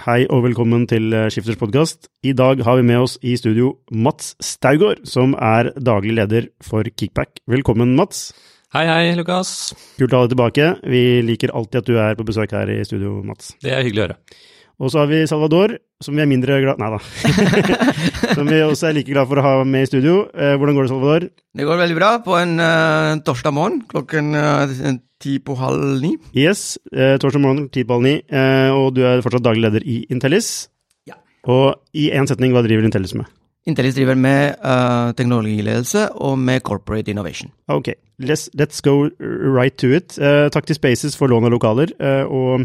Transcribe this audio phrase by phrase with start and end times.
[0.00, 2.06] Hei og velkommen til eh, Skifters podkast.
[2.24, 6.88] I dag har vi med oss i studio Mats Staugård, som er daglig leder for
[6.88, 7.42] Kickback.
[7.44, 8.30] Velkommen, Mats.
[8.72, 9.74] Hei, hei, Lukas.
[9.98, 10.70] Kult å ha deg tilbake.
[10.88, 13.52] Vi liker alltid at du er på besøk her i studio, Mats.
[13.60, 14.18] Det er hyggelig å høre.
[14.80, 17.00] Og så har vi Salvador, som vi er mindre glad Nei da.
[18.36, 20.22] som vi også er like glad for å ha med i studio.
[20.32, 21.28] Eh, hvordan går det, Salvador?
[21.60, 26.14] Det går veldig bra på en uh, torsdag morgen klokken uh, ti på halv ni.
[26.36, 29.84] Yes, eh, torsdag morgen ti på halv ni, eh, og du er fortsatt daglig leder
[29.84, 30.70] i Intellis.
[31.08, 31.18] Ja.
[31.44, 33.28] Og i én setning, hva driver Intellis med?
[33.68, 37.52] Intellis driver med uh, teknologiledelse og med corporate innovation.
[37.68, 40.16] Ok, let's, let's go right to it.
[40.16, 41.92] Uh, takk til Spaces for lån av lokaler.
[42.00, 42.64] Uh, og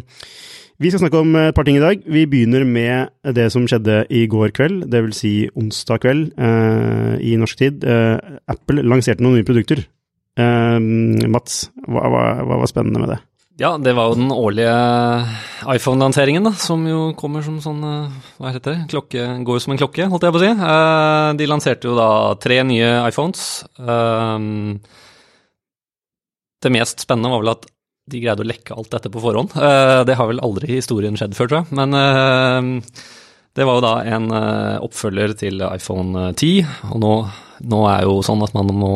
[0.82, 2.02] vi skal snakke om et par ting i dag.
[2.04, 6.34] Vi begynner med det som skjedde i går kveld, vil si onsdag kveld
[7.24, 7.86] i norsk tid.
[8.52, 9.86] Apple lanserte noen nye produkter.
[10.36, 13.22] Mats, hva, hva, hva var spennende med det?
[13.56, 14.72] Ja, det var jo den årlige
[15.72, 17.80] iPhone-lanseringen, da, som jo kommer som sånn
[18.36, 18.90] Hva heter det?
[18.92, 20.50] Klokke, går som en klokke, holdt jeg på å si.
[21.40, 23.64] De lanserte jo da tre nye iPhones.
[26.60, 27.64] Det mest spennende var vel at
[28.12, 29.56] de greide å lekke alt dette på forhånd.
[30.06, 31.78] Det har vel aldri historien skjedd før, tror jeg.
[31.80, 32.82] Men
[33.56, 34.28] det var jo da en
[34.86, 37.14] oppfølger til iPhone 10, og nå,
[37.72, 38.92] nå er jo sånn at man må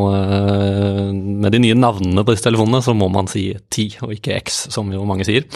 [1.39, 4.67] Med de nye navnene på disse telefonene, så må man si 10 og ikke X,
[4.75, 5.47] som jo mange sier.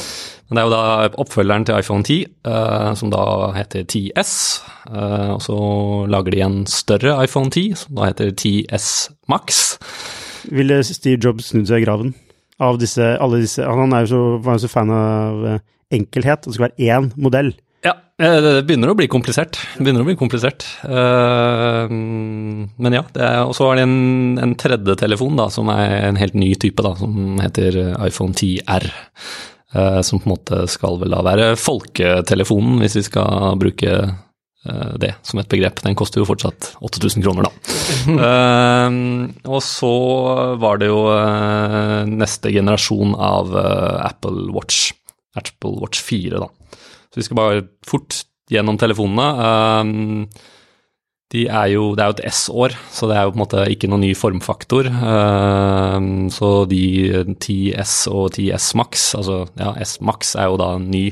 [0.48, 2.26] Men det er jo da oppfølgeren til iPhone 10,
[2.98, 3.24] som da
[3.60, 4.34] heter 10S.
[5.36, 5.62] Og så
[6.10, 8.92] lager de en større iPhone 10, som da heter 10S
[9.30, 9.66] Max.
[10.50, 12.16] Ville Steve Jobs snudd seg i graven
[12.64, 15.46] av disse, alle disse Han er jo så, var jo så fan av
[15.94, 17.54] enkelhet, det skal være én modell.
[17.84, 19.58] Ja, det begynner å bli komplisert.
[19.76, 20.64] Begynner å bli komplisert.
[20.88, 23.04] Men ja,
[23.44, 26.86] og så er det en, en tredje telefon da, som er en helt ny type,
[26.86, 28.88] da, som heter iPhone 10R.
[30.06, 33.98] Som på en måte skal vel da være folketelefonen, hvis vi skal bruke
[34.64, 35.82] det som et begrep.
[35.84, 37.52] Den koster jo fortsatt 8000 kroner, da.
[39.54, 39.94] og så
[40.62, 41.02] var det jo
[42.08, 44.94] neste generasjon av Apple Watch.
[45.36, 46.48] Apple Watch 4, da.
[47.12, 50.28] Så vi skal bare fort gjennom telefonene.
[51.34, 53.62] De er jo, det er jo et S-år, så det er jo på en måte
[53.74, 54.86] ikke noen ny formfaktor.
[56.36, 56.84] Så de
[57.34, 61.08] 10S og 10S Max, altså ja, S Max er jo da en ny,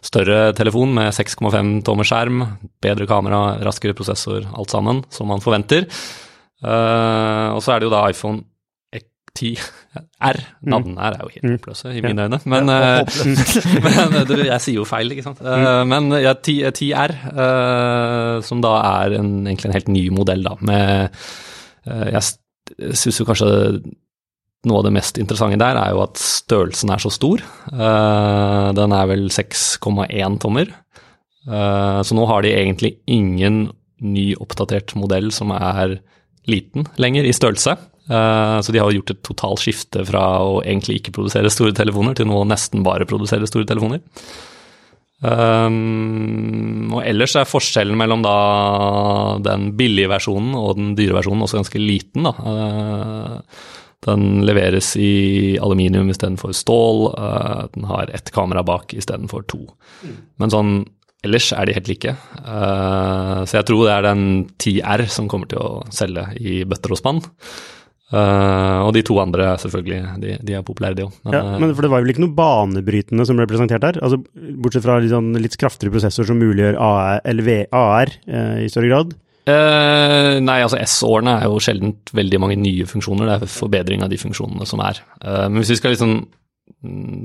[0.00, 2.46] større telefon med 6,5 tommer skjerm,
[2.80, 5.84] bedre kamera, raskere prosessor, alt sammen, som man forventer.
[6.64, 8.46] Og så er det jo da iPhone
[9.38, 9.52] 10
[10.28, 10.40] R.
[10.74, 13.04] Navnene her er jo helt håpløse i mine øyne, men, ja,
[13.86, 15.42] men du, jeg sier jo feil, ikke sant.
[15.90, 17.14] Men ja, 10, 10 R,
[18.46, 21.24] som da er en, egentlig en helt ny modell, da, med
[22.12, 23.48] Jeg syns jo kanskje
[24.66, 27.42] noe av det mest interessante der er jo at størrelsen er så stor.
[27.70, 30.72] Den er vel 6,1 tommer.
[31.46, 33.68] Så nå har de egentlig ingen
[34.04, 35.98] ny oppdatert modell som er
[36.48, 37.76] liten lenger i størrelse.
[38.08, 42.30] Så de har gjort et totalt skifte fra å egentlig ikke produsere store telefoner, til
[42.30, 44.00] nå nesten bare produsere store telefoner.
[45.18, 48.34] Um, og ellers er forskjellen mellom da
[49.42, 52.34] den billige versjonen og den dyre versjonen også ganske liten, da.
[52.38, 53.64] Uh,
[54.06, 57.00] den leveres i aluminium istedenfor stål.
[57.74, 59.58] Den har ett kamera bak istedenfor to.
[60.38, 60.70] Men sånn
[61.26, 62.14] ellers er de helt like.
[62.38, 64.22] Så jeg tror det er den
[64.54, 67.20] 10R som kommer til å selge i bøtter og spann.
[68.08, 71.16] Uh, og de to andre, selvfølgelig, de, de er populære, de òg.
[71.26, 73.98] Men, ja, men for det var vel ikke noe banebrytende som ble presentert her?
[74.04, 74.22] Altså,
[74.64, 78.88] bortsett fra litt, sånn, litt kraftigere prosessor som muliggjør AR, LV, AR uh, i større
[78.88, 79.14] grad?
[79.48, 83.28] Uh, nei, altså S-årene er jo sjelden veldig mange nye funksjoner.
[83.28, 85.04] Det er forbedring av de funksjonene som er.
[85.20, 86.20] men hvis vi skal liksom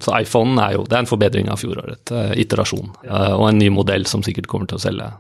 [0.04, 2.12] Så iPhonen er jo det er en forbedring av fjoråret.
[2.40, 2.92] iterasjon.
[3.08, 5.12] og en ny modell som sikkert kommer til å selge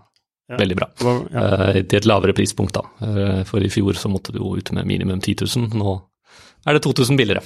[0.51, 0.57] ja.
[0.59, 0.89] Veldig bra.
[1.31, 1.43] Ja.
[1.43, 2.83] Uh, til et lavere prispunkt, da.
[2.99, 5.77] Uh, for i fjor så måtte du jo ut med minimum 10 000.
[5.79, 5.95] Nå
[6.63, 7.43] er det 2000 billigere.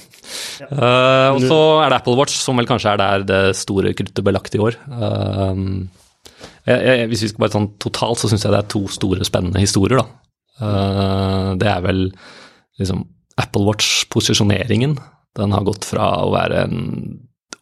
[0.62, 0.68] Ja.
[0.70, 4.24] Uh, og så er det Apple Watch, som vel kanskje er der det store kruttet
[4.26, 4.78] ble lagt i år.
[6.68, 9.26] Jeg, jeg, hvis vi skal bare sånn totalt, så syns jeg det er to store,
[9.26, 10.74] spennende historier, da.
[11.58, 12.02] det er vel
[12.78, 13.06] liksom
[13.40, 14.98] Apple Watch-posisjoneringen.
[15.38, 16.84] Den har gått fra å være en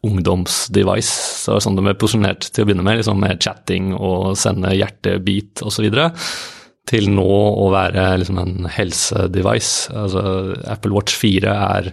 [0.05, 1.13] ungdomsdevice.
[1.43, 5.63] Så sånn de er posisjonert til å begynne med, liksom med chatting og sende hjertebit
[5.65, 5.87] osv.
[6.87, 9.89] Til nå å være liksom en helsedevice.
[9.91, 10.21] Altså
[10.69, 11.89] Apple Watch 4 er,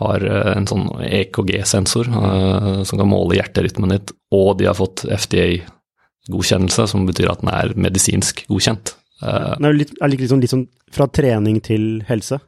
[0.00, 0.26] har
[0.56, 7.06] en sånn EKG-sensor uh, som kan måle hjerterytmen ditt, og de har fått FDA-godkjennelse, som
[7.08, 8.96] betyr at den er medisinsk godkjent.
[9.22, 12.42] Uh, det er, litt, er litt, sånn, litt sånn fra trening til helse?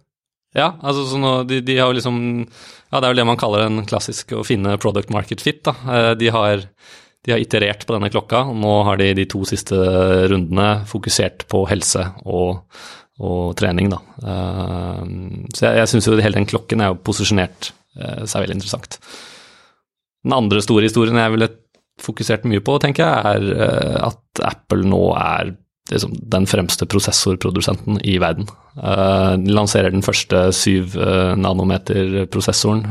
[0.56, 3.66] Ja, altså sånn, de, de, har jo liksom Ja, det er vel det man kaller
[3.66, 6.14] en klassisk å finne product market fit, da.
[6.16, 6.62] De har,
[7.26, 8.44] de har iterert på denne klokka.
[8.48, 9.76] og Nå har de de to siste
[10.30, 12.62] rundene fokusert på helse og,
[13.18, 14.00] og trening, da.
[14.22, 15.02] Uh,
[15.50, 19.00] så jeg, jeg syns jo hele den klokken er jo posisjonert uh, seg veldig interessant.
[20.26, 21.52] Den andre store historien jeg ville
[22.02, 25.54] fokusert mye på, tenker jeg, er at Apple nå er
[25.90, 28.48] liksom, den fremste prosessorprodusenten i verden.
[28.76, 30.96] de lanserer den første 7
[31.40, 32.84] nanometer-prosessoren.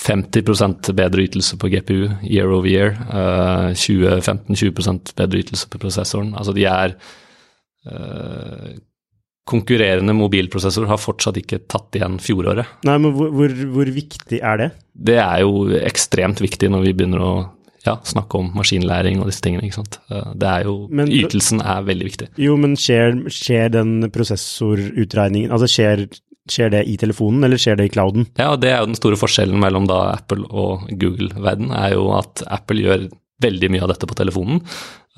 [0.00, 2.94] 50% bedre ytelse på GPU year over year.
[3.72, 6.34] 15-20% bedre ytelse på prosessoren.
[6.34, 6.96] Altså de er
[9.50, 12.68] konkurrerende mobilprosessor har fortsatt ikke tatt igjen fjoråret.
[12.86, 14.68] Nei, men hvor, hvor, hvor, viktig er det?
[15.10, 17.32] Det er jo ekstremt viktig når vi begynner å
[17.86, 19.64] ja, snakke om maskinlæring og disse tingene.
[19.66, 20.00] ikke sant?
[20.10, 22.28] Det er jo, men, Ytelsen er veldig viktig.
[22.40, 26.04] Jo, men skjer, skjer den prosessorutregningen Altså skjer,
[26.50, 28.28] skjer, det i telefonen, eller skjer det i clouden?
[28.36, 32.10] Ja, og det er jo den store forskjellen mellom da Apple og Google-verden, er jo
[32.18, 33.08] at Apple gjør
[33.40, 34.60] veldig mye av dette på telefonen.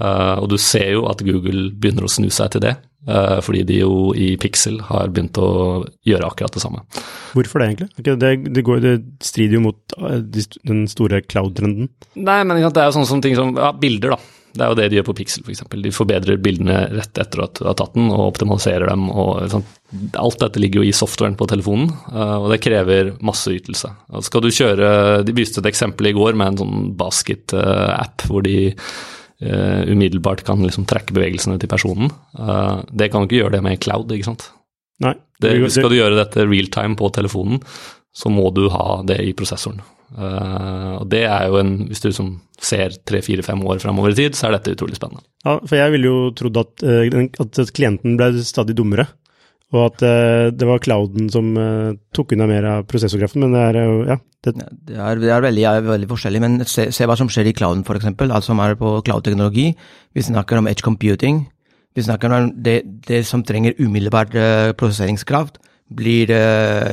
[0.00, 2.76] Uh, og du ser jo at Google begynner å snu seg til det,
[3.42, 5.48] fordi de jo i Pixel har begynt å
[6.06, 6.84] gjøre akkurat det samme.
[7.34, 7.88] Hvorfor det, egentlig?
[7.96, 8.94] Det, det, går, det
[9.24, 10.20] strider jo mot eh,
[10.68, 11.90] den store cloud-trenden.
[12.14, 14.38] Nei, men det er jo sånne, som ting som ja, bilder, da.
[14.52, 15.62] Det er jo det de gjør på Pixel, f.eks.
[15.80, 19.06] De forbedrer bildene rett etter at du har tatt den, og optimaliserer dem.
[19.08, 19.64] og sånn.
[20.20, 23.88] Alt dette ligger jo i softwaren på telefonen, og det krever masse ytelse.
[24.12, 24.90] Og skal du kjøre,
[25.24, 28.74] De viste et eksempel i går med en sånn basket-app hvor de
[29.42, 32.12] uh, umiddelbart kan liksom trekke bevegelsene til personen.
[32.38, 34.48] Uh, det kan du ikke gjøre det med cloud, ikke sant.
[35.02, 35.16] Nei.
[35.42, 37.62] Det, skal du gjøre dette realtime på telefonen,
[38.14, 39.82] så må du ha det i prosessoren.
[40.12, 44.36] Uh, og det er jo en Hvis du liksom ser tre-fire-fem år framover i tid,
[44.36, 45.24] så er dette utrolig spennende.
[45.42, 49.08] Ja, for jeg ville jo trodd at, at klienten ble stadig dummere.
[49.72, 53.62] Og at uh, det var clouden som uh, tok unna mer av prosessorkraften, men det
[53.70, 54.18] er jo ja.
[54.42, 57.46] Det, det, er, det er, veldig, er, veldig, forskjellig, men se, se, hva som skjer
[57.46, 58.08] i clouden, f.eks.
[58.26, 59.68] Alt som er på cloud-teknologi.
[60.18, 61.44] Vi snakker om edge computing.
[61.94, 66.32] Vi snakker om det, det som trenger umiddelbart uh, prosesseringskraft, blir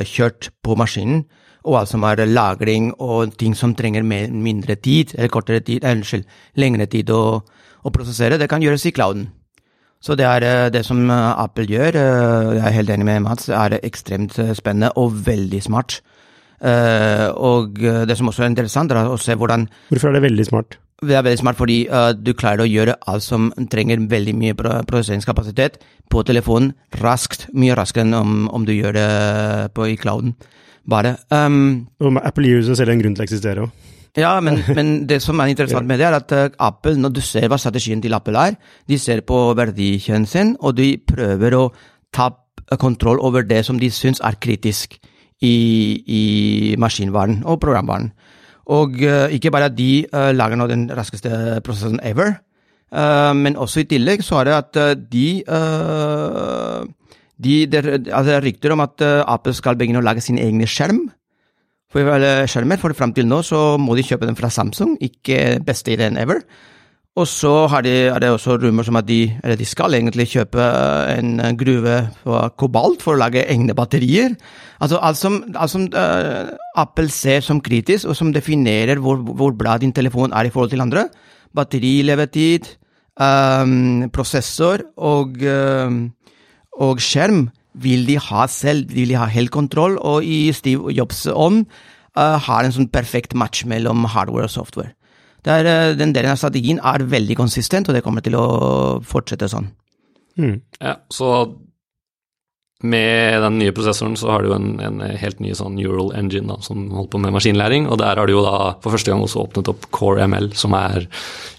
[0.04, 1.24] kjørt på maskinen.
[1.66, 5.84] Og alt som er lagring og ting som trenger mer, mindre tid, eller kortere tid,
[5.88, 6.28] unnskyld,
[6.60, 9.26] lengre tid å, å prosessere, det kan gjøres i clouden.
[10.00, 13.24] Så det er eh, det som eh, Apple gjør, eh, jeg er helt enig med
[13.26, 16.00] Mats, er ekstremt spennende og veldig smart.
[16.60, 20.74] Og det som også er interessant, er å se hvordan Hvorfor er det veldig smart?
[21.00, 21.78] Det er veldig smart fordi
[22.20, 25.78] du klarer å gjøre alt som trenger veldig mye prosesseringskapasitet
[26.12, 29.06] på telefonen raskt, mye raskere enn om, om du gjør det
[29.72, 30.34] på, i clouden.
[30.84, 31.14] Bare.
[31.32, 31.88] Um,
[32.20, 33.88] Apple gir jo seg selv en grunn til å eksistere òg.
[34.18, 37.22] Ja, men, men, det som er interessant med det, er at uh, Apple, når du
[37.24, 38.58] ser hva strategien til Apple er,
[38.88, 41.68] de ser på verdikjeden sin, og de prøver å
[42.14, 42.30] ta
[42.80, 44.96] kontroll over det som de syns er kritisk
[45.42, 45.54] i,
[46.06, 46.22] i
[46.78, 48.10] maskinvaren og programvaren.
[48.70, 52.38] Og uh, ikke bare at de uh, lager nå den raskeste prosessen ever,
[52.90, 54.78] men også i tillegg så er det at
[55.12, 55.26] de
[57.38, 61.04] de, det, altså, er rykter om at Apple skal begynne å lage sin egen skjerm
[61.94, 66.16] skjermer, for fram til nå så må de kjøpe den fra Samsung, ikke beste ideen
[66.16, 66.44] ever.
[67.18, 70.62] Og så de, er det også rumor som at de, eller de skal egentlig kjøpe
[71.10, 74.36] en gruve på kobalt for å lage egne batterier.
[74.78, 79.50] Altså alt som, alt som uh, Apple ser som kritisk, og som definerer hvor, hvor,
[79.58, 81.08] bra din telefon er i forhold til andre.
[81.56, 82.70] Batterilevetid,
[83.18, 86.04] um, prosessor og, um,
[86.78, 91.26] og skjerm vil de ha selv, vil de ha helt kontroll, og i Steve Jobs
[91.30, 91.64] ånd
[92.18, 94.94] uh, har en sånn perfekt match mellom hardware og software.
[95.46, 98.46] Der, uh, den delen av strategien er veldig konsistent, og det kommer til å
[99.06, 99.70] fortsette sånn.
[100.40, 100.56] Mm.
[100.80, 101.50] Ja, så
[102.80, 106.56] med den nye prosessoren så har du en, en, helt ny sånn neural engine da,
[106.64, 109.44] som holder på med maskinlæring, og der har du jo da for første gang også
[109.44, 111.04] åpnet opp Core ML, som er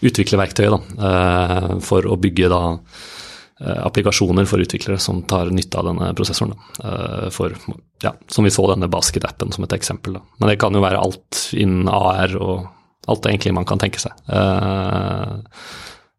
[0.01, 3.20] utviklerverktøyet da, uh, for å bygge da Eh,
[3.61, 6.55] applikasjoner for utviklere som tar nytte av denne prosessoren.
[6.83, 7.53] Eh, for,
[8.01, 10.17] ja, som vi så denne basket-appen som et eksempel.
[10.39, 12.65] Men det kan jo være alt innen AR og
[13.11, 14.17] alt egentlig man kan tenke seg.
[14.33, 15.37] Eh,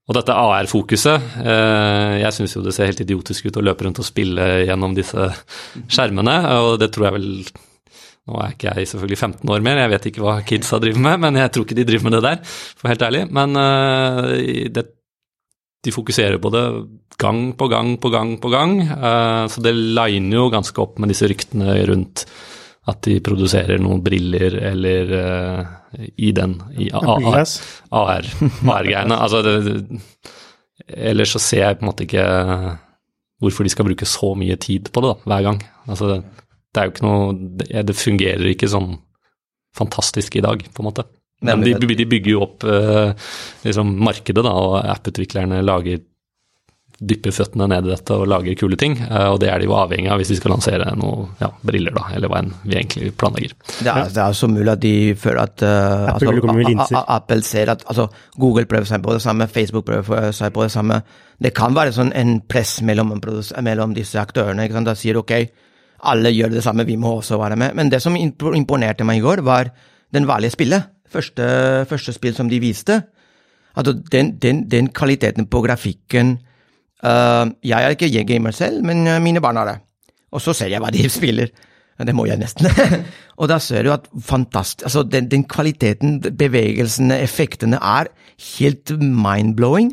[0.03, 4.05] og dette AR-fokuset Jeg syns jo det ser helt idiotisk ut å løpe rundt og
[4.05, 5.29] spille gjennom disse
[5.87, 7.29] skjermene, og det tror jeg vel
[8.27, 11.23] nå er ikke jeg selvfølgelig 15 år mer, jeg vet ikke hva kidsa driver med,
[11.23, 12.43] men jeg tror ikke de driver med det der,
[12.83, 13.23] for helt ærlig.
[13.39, 13.57] Men
[14.75, 14.85] det
[15.83, 16.65] de fokuserer på det
[17.23, 18.73] gang på gang på gang på gang.
[18.89, 22.17] Uh, så det liner jo ganske opp med disse ryktene rundt
[22.91, 25.61] at de produserer noen briller eller uh,
[26.19, 29.19] i den i AR-greiene.
[29.19, 29.43] altså
[30.89, 32.27] ellers så ser jeg på en måte ikke
[33.43, 35.59] hvorfor de skal bruke så mye tid på det da, hver gang.
[35.91, 37.23] Altså, det, det er jo ikke noe
[37.59, 38.93] det, det fungerer ikke sånn
[39.77, 41.07] fantastisk i dag, på en måte.
[41.43, 43.13] Men de, de bygger jo opp uh,
[43.67, 46.03] liksom markedet, da, og apputviklerne lager
[47.03, 48.95] dypper føttene ned i dette og lager kule ting.
[49.01, 51.95] Uh, og det er de jo avhengig av hvis de skal lansere noen ja, briller,
[51.97, 53.57] da, eller hva enn vi egentlig planlegger.
[53.73, 56.37] Det er, det er så mulig at de føler at uh, Apple,
[56.77, 58.07] altså, Apple ser at altså,
[58.39, 61.03] Google prøver seg på det samme, Facebook prøver seg på det samme.
[61.43, 63.17] Det kan være sånn en press mellom,
[63.67, 64.69] mellom disse aktørene.
[64.69, 64.93] ikke sant?
[64.93, 65.35] Da sier ok,
[66.13, 67.75] alle gjør det samme, vi må også være med.
[67.79, 69.71] Men det som imponerte meg i går, var
[70.15, 70.91] den vanlige spillet.
[71.13, 71.45] Første,
[71.91, 73.03] første spill som de viste.
[73.77, 76.39] Altså den, den, den kvaliteten på grafikken
[77.03, 79.79] Uh, jeg er ikke gamer selv, men eh, mine barn er det.
[80.31, 81.51] Og så ser jeg hva de spiller.
[82.03, 82.67] Det må jeg nesten.
[83.41, 88.11] og da ser du at fantastisk Altså, den, den, kvaliteten, bevegelsene, effektene er
[88.57, 89.93] helt mind-blowing.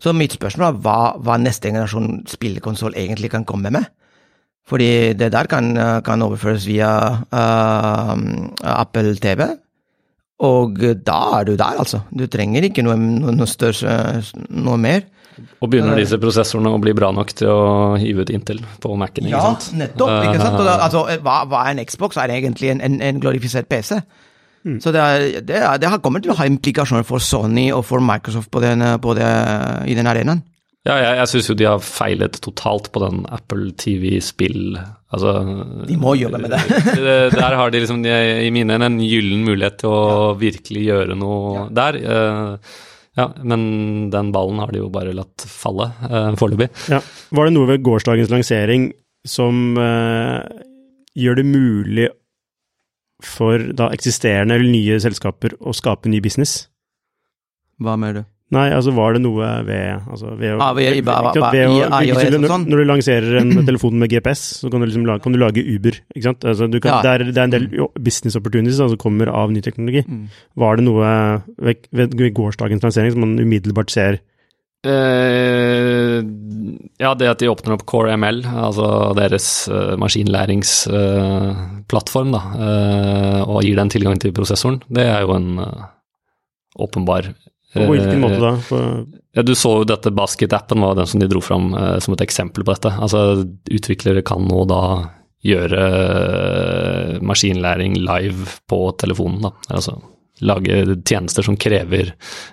[0.00, 3.86] Så mitt spørsmål er hva, hva neste generasjon spillekonsoll egentlig kan komme med.
[4.68, 6.90] Fordi det der kan, kan overføres via
[7.22, 8.16] uh,
[8.64, 9.46] Apple TV.
[10.44, 12.02] Og da er du der, altså.
[12.12, 14.20] Du trenger ikke noe, noe, noe større,
[14.52, 15.06] noe mer.
[15.60, 19.28] Og begynner disse prosessorene å bli bra nok til å hive ut Intel på Mac-en?
[19.28, 19.42] Ja,
[19.76, 20.12] nettopp.
[20.28, 20.60] ikke sant?
[20.60, 22.20] Da, altså, hva, hva, er en Xbox?
[22.20, 24.00] Er det egentlig en, en, en glorifisert PC?
[24.66, 24.78] Mm.
[24.82, 28.04] Så det, er, det, er, det, kommer til å ha implikasjoner for Sony og for
[28.04, 29.28] Microsoft på den, på det,
[29.88, 30.42] i den arenaen.
[30.86, 35.32] Ja, jeg, jeg syns jo de har feilet totalt på den Apple TV-spill Altså
[35.88, 36.60] De må jobbe med det.
[37.36, 41.54] der har de liksom, i mine øyne, en gyllen mulighet til å virkelig gjøre noe
[41.54, 41.64] ja.
[41.78, 41.98] der.
[42.02, 42.76] Uh,
[43.16, 43.62] ja, men
[44.12, 46.68] den ballen har de jo bare latt falle uh, foreløpig.
[46.92, 47.00] Ja.
[47.38, 48.90] Var det noe ved gårsdagens lansering
[49.26, 50.42] som uh,
[51.16, 52.10] gjør det mulig
[53.24, 56.66] for da eksisterende eller nye selskaper å skape ny business?
[57.80, 58.32] Hva mener du?
[58.54, 62.46] Nei, altså var det noe ved, altså ved, å, ah, ved, ved, ved å, når,
[62.52, 62.66] sånn?
[62.70, 65.66] når, du lanserer en telefon med GPS, så kan du liksom lage, kan du lage
[65.66, 65.94] Uber.
[66.14, 66.46] ikke sant?
[66.46, 67.02] Altså, kan, ja.
[67.02, 67.66] det, er, det, er, en del
[67.98, 70.06] business opportunities som altså, kommer av ny teknologi.
[70.06, 70.30] Mm.
[70.62, 71.10] Var det noe
[71.58, 74.22] ved, ved, gårsdagens lansering som man umiddelbart ser?
[74.86, 76.22] Uh,
[77.02, 82.42] ja, det at de åpner opp Core ML, altså deres uh, maskinlæringsplattform, uh, da,
[83.42, 85.58] og gir den tilgang til prosessoren, det er jo en
[86.78, 87.34] åpenbar
[87.78, 88.54] på hvilken måte da?
[88.64, 89.04] For...
[89.36, 92.24] Ja, du så jo dette Basket-appen var den som de dro fram eh, som et
[92.24, 92.92] eksempel på dette.
[92.96, 94.82] Altså, utviklere kan nå da
[95.46, 99.54] gjøre eh, maskinlæring live på telefonen, da.
[99.76, 99.98] Altså
[100.44, 102.12] lage tjenester som krever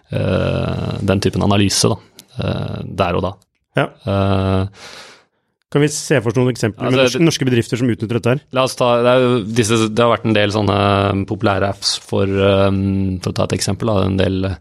[0.10, 1.98] eh, den typen analyse, da.
[2.40, 3.34] Eh, der og da.
[3.80, 3.90] Ja.
[4.08, 4.86] Eh,
[5.74, 8.34] kan vi se for oss noen eksempler altså, med norske, norske, bedrifter som utnytter dette
[8.36, 8.42] her?
[8.54, 9.16] La oss ta, det,
[9.58, 10.80] disse, det har vært en del sånne
[11.30, 13.90] populære apps for, um, for å ta et eksempel.
[13.90, 14.58] Da, en del Uh,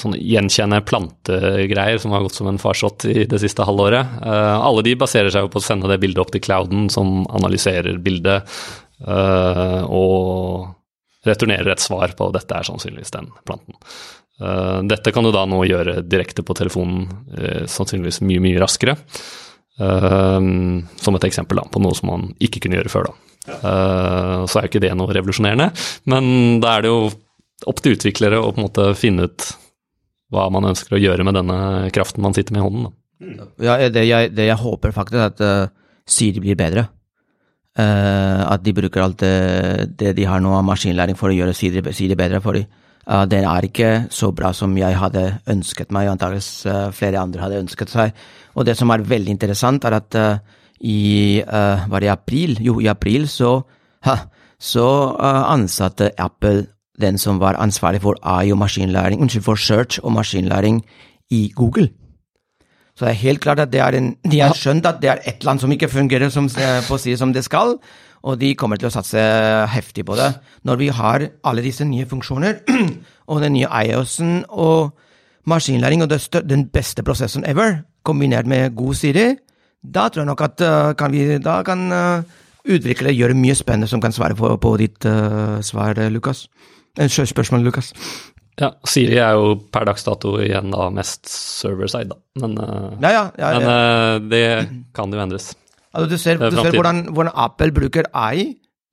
[0.00, 4.20] sånn gjenkjenne plantegreier som har gått som en farsott i det siste halvåret.
[4.24, 7.24] Uh, alle de baserer seg jo på å sende det bildet opp til clouden, som
[7.28, 8.48] analyserer bildet
[9.06, 10.70] uh, og
[11.26, 13.76] returnerer et svar på at dette er sannsynligvis den planten.
[14.88, 17.02] dette kan du da nå gjøre direkte på telefonen,
[17.68, 18.94] sannsynligvis mye, mye raskere.
[19.76, 23.10] som et eksempel da, på noe som man ikke kunne gjøre før.
[23.10, 23.52] da.
[24.48, 25.68] så er jo ikke det noe revolusjonerende,
[26.08, 26.24] men
[26.64, 27.12] da er det jo
[27.68, 29.50] opp til utviklere å på en måte finne ut
[30.30, 32.88] hva man ønsker å gjøre med denne kraften man sitter med i hånden.
[32.88, 32.96] Da.
[33.60, 35.72] Ja, det jeg, det jeg håper faktisk, er at uh,
[36.08, 36.86] Siri blir bedre.
[37.78, 41.54] Uh, at de bruker alt det, det, de har nå av maskinlæring for å gjøre
[41.56, 42.40] Siri, Siri bedre.
[42.44, 42.58] for.
[42.60, 47.20] Uh, den er ikke så bra som jeg hadde ønsket meg, og antakeligvis uh, flere
[47.20, 48.16] andre hadde ønsket seg.
[48.54, 50.16] Og det som er veldig interessant, er at
[50.80, 52.54] i Var det i april?
[52.64, 53.50] Jo, i april så,
[54.06, 54.14] ha,
[54.56, 54.86] så
[55.20, 56.64] ansatte Apple
[57.00, 60.82] den som var ansvarlig for AI og maskinlæring, unnskyld, for search og maskinlæring
[61.30, 61.88] i Google.
[62.96, 65.20] Så det er helt klart at det er en, de har skjønt at det er
[65.26, 67.78] et land som ikke fungerer som, på å si som det skal,
[68.20, 69.20] og de kommer til å satse
[69.72, 70.34] heftig på det.
[70.68, 72.60] Når vi har alle disse nye funksjoner,
[73.30, 74.92] og den nye IOS-en og
[75.48, 76.12] maskinlæring og
[76.44, 79.30] den beste prosessen ever, kombinert med god Siri,
[79.80, 83.88] da tror jeg nok at uh, kan vi, da kan uh, utviklere gjøre mye spennende
[83.88, 86.48] som kan svare på, på ditt uh, svar, Lukas.
[86.98, 87.92] Spørsmål, Lukas.
[88.60, 92.18] Ja, Siri er jo per dags dato igjen da mest server-side, da.
[92.42, 94.44] Men, uh, ja, ja, ja, men uh, det
[94.96, 95.52] kan jo endres.
[95.94, 98.50] Altså, du ser, du ser hvordan, hvordan, Apple bruker AI.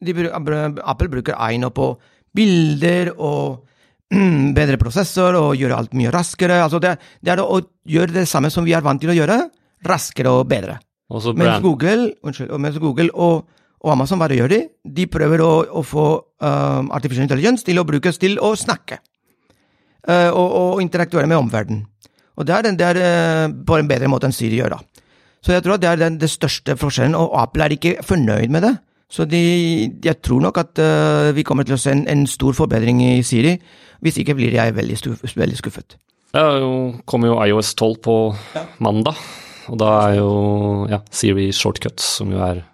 [0.08, 1.90] Bruker, Apple bruker AI nå på
[2.38, 3.68] bilder og
[4.58, 6.62] bedre prosessor og gjøre alt mye raskere.
[6.64, 9.42] Altså det, det, er å gjøre det samme som vi er vant til å gjøre,
[9.88, 10.80] raskere og bedre.
[11.12, 13.48] Mens Google, unnskyld, mens Google og
[13.86, 14.62] og Amazon, hva gjør de?
[14.84, 19.00] De prøver å, å få uh, artificial intelligence til å brukes til å snakke.
[20.08, 21.86] Uh, og, og, interaktuere med omverdenen.
[22.38, 25.06] Og det er, det er uh, på en bedre måte enn Siri gjør, da.
[25.46, 28.54] Så jeg tror at det er den det største forskjellen, og Apple er ikke fornøyd
[28.54, 28.74] med det.
[29.08, 29.40] Så de,
[30.04, 33.22] jeg tror nok at uh, vi kommer til å se en, en, stor forbedring i
[33.24, 33.54] Siri.
[34.04, 34.98] Hvis ikke blir jeg veldig,
[35.38, 35.96] veldig skuffet.
[36.36, 36.72] Ja, jo
[37.08, 38.18] kommer jo iOS 12 på
[38.58, 38.66] ja.
[38.84, 39.22] mandag,
[39.72, 40.32] og da er jo
[40.92, 42.66] ja, Siri shortcuts, som jo er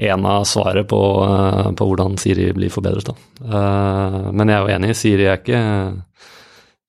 [0.00, 3.10] en av svaret på, uh, på hvordan Siri blir forbedret.
[3.10, 3.16] Da.
[3.44, 5.64] Uh, men jeg er jo enig, Siri er ikke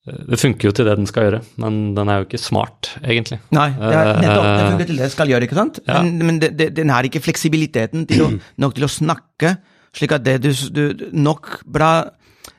[0.02, 3.36] det funker jo til det den skal gjøre, men den er jo ikke smart, egentlig.
[3.54, 4.46] Nei, det er nettopp.
[4.48, 5.78] Den funker til det den skal gjøre, ikke sant?
[5.86, 6.00] Ja.
[6.02, 8.32] Men, men det, det, den har ikke fleksibiliteten til å,
[8.64, 9.54] nok til å snakke,
[9.94, 11.92] slik at det du, du nok bra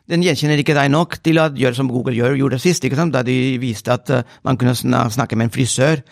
[0.07, 3.15] den gjenkjenner ikke deg nok til å gjøre som Google gjør, gjorde sist, ikke sant?
[3.15, 4.11] da de viste at
[4.43, 6.03] man kunne snakke med en frisør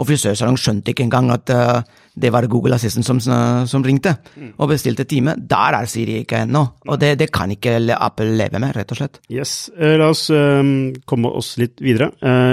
[0.00, 1.80] og frisørsalong skjønte ikke engang at uh,
[2.20, 4.54] det var Google Assistant som, som ringte mm.
[4.56, 5.36] og bestilte time.
[5.36, 9.00] Der er Siri ikke ennå, og det, det, kan ikke Apple leve med, rett og
[9.00, 9.20] slett.
[9.32, 12.10] Yes, uh, La oss um, komme oss litt videre,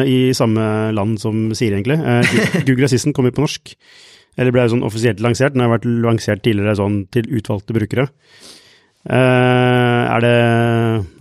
[0.07, 1.97] i samme land som Siri, egentlig.
[2.67, 3.73] Google Assistant kommer på norsk,
[4.37, 5.55] eller ble sånn offisielt lansert.
[5.55, 8.07] Den har vært lansert tidligere sånn til utvalgte brukere.
[9.07, 10.37] er det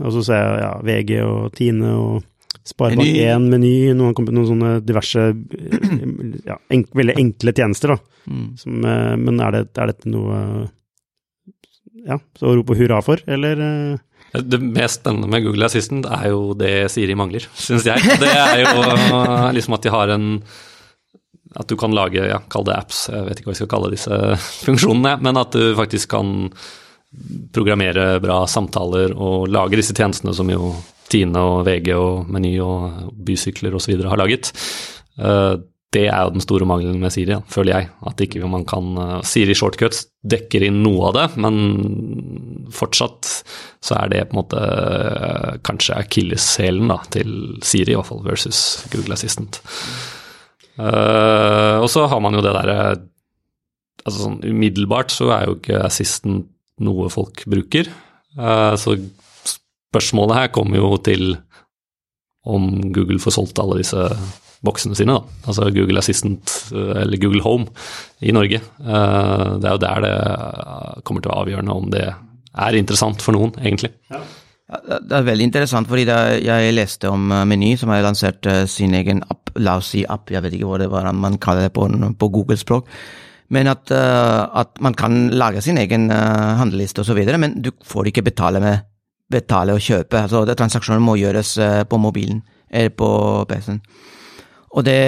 [0.03, 2.25] Og så ser jeg ja, VG og Tine og
[2.67, 5.29] Sparebank1, Meny, noen, noen sånne diverse
[6.51, 7.95] ja, enk, veldig enkle tjenester.
[7.95, 8.17] da.
[8.27, 8.49] Mm.
[8.59, 10.41] Som, eh, men er, det, er, dette noe
[12.07, 13.63] ja, så å rope hurra for, eller?
[13.63, 14.41] Eh?
[14.43, 18.03] Det mest spennende med Google Assistant er jo det Siri mangler, syns jeg.
[18.21, 18.83] Det er jo
[19.57, 20.27] liksom at de har en
[21.57, 23.93] At du kan lage, ja, kall det apps, jeg vet ikke hva vi skal kalle
[23.95, 24.17] disse
[24.67, 26.51] funksjonene, men at du faktisk kan
[27.55, 30.75] programmere bra samtaler og lage disse tjenestene som jo
[31.13, 33.97] Tine og VG og Meny og bysykler osv.
[34.03, 34.53] har laget.
[35.19, 35.55] Eh,
[35.95, 37.89] det er jo den store mangelen med Siri, føler jeg.
[38.11, 43.31] At ikke man kan eh, Siri Shortcuts dekker inn noe av det, men fortsatt
[43.85, 47.33] så er det på en måte eh, kanskje akilleshælen til
[47.65, 49.63] Siri, i hvert fall, versus Google Assistant.
[50.77, 52.81] og så har man jo det derre
[54.05, 56.51] altså sånn Umiddelbart så er jo ikke Assistant
[56.85, 57.89] noe folk bruker.
[58.37, 58.93] så
[59.97, 61.31] Spørsmålet her kommer jo til
[62.47, 64.03] om Google får solgt alle disse
[64.67, 65.43] boksene sine, da.
[65.49, 67.69] Altså Google Assistant eh, eller Google Home
[68.21, 68.61] i Norge.
[68.63, 70.17] Eh, det er jo der det
[71.07, 73.93] kommer til å avgjøre om det er interessant for noen, egentlig.
[74.13, 74.23] Ja.
[74.67, 76.09] Det er veldig interessant, fordi
[76.43, 80.33] jeg leste om eh, Meny, som har lansert sin egen app, la oss si app,
[80.33, 81.87] jeg vet ikke hva det var man kaller det på,
[82.19, 82.91] på Google-språk.
[83.55, 88.59] Men at, at, man kan lage sin egen handleliste osv., men du får ikke betale
[88.59, 88.81] med
[89.31, 90.23] betale og kjøpe.
[90.27, 93.09] Altså, det, transaksjonen må gjøres eh, på mobilen eller på
[93.49, 93.81] PC-en.
[94.77, 95.01] Og det,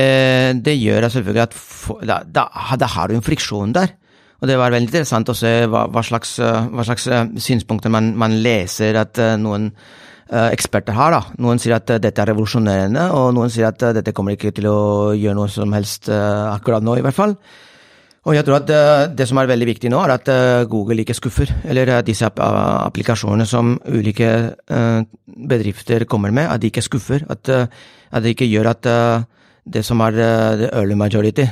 [0.64, 2.46] det, gjør selvfølgelig at for, da, da,
[2.81, 3.94] da, har du en friksjon der.
[4.38, 7.92] Og det var veldig interessant å se hva, hva, slags, eh, hva slags, eh, synspunkter
[7.92, 9.72] man, man, leser at noen
[10.28, 11.14] eksperter har.
[11.14, 11.37] da.
[11.40, 14.81] Noen sier at dette er revolusjonerende, og noen sier at dette kommer ikke til å
[15.16, 17.33] gjøre noe som helst akkurat nå, i hvert fall.
[18.26, 21.04] Og jeg tror at eh, det som er veldig viktig nå, er at eh, Google
[21.04, 21.52] ikke skuffer.
[21.68, 24.31] Eller at disse applikasjonene som ulike
[25.48, 27.24] bedrifter kommer med, at de ikke skuffer.
[27.31, 28.92] At, at det ikke gjør at
[29.68, 31.44] det som er the early majority,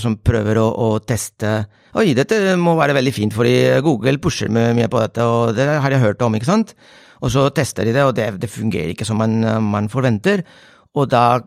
[0.00, 1.66] som prøver å, å teste
[1.98, 5.90] Oi, dette må være veldig fint, fordi Google pusher mye på dette, og det har
[5.90, 6.74] jeg hørt om, ikke sant?
[7.24, 10.44] Og så tester de det, og det, det fungerer ikke som man, man forventer.
[10.96, 11.40] Og da,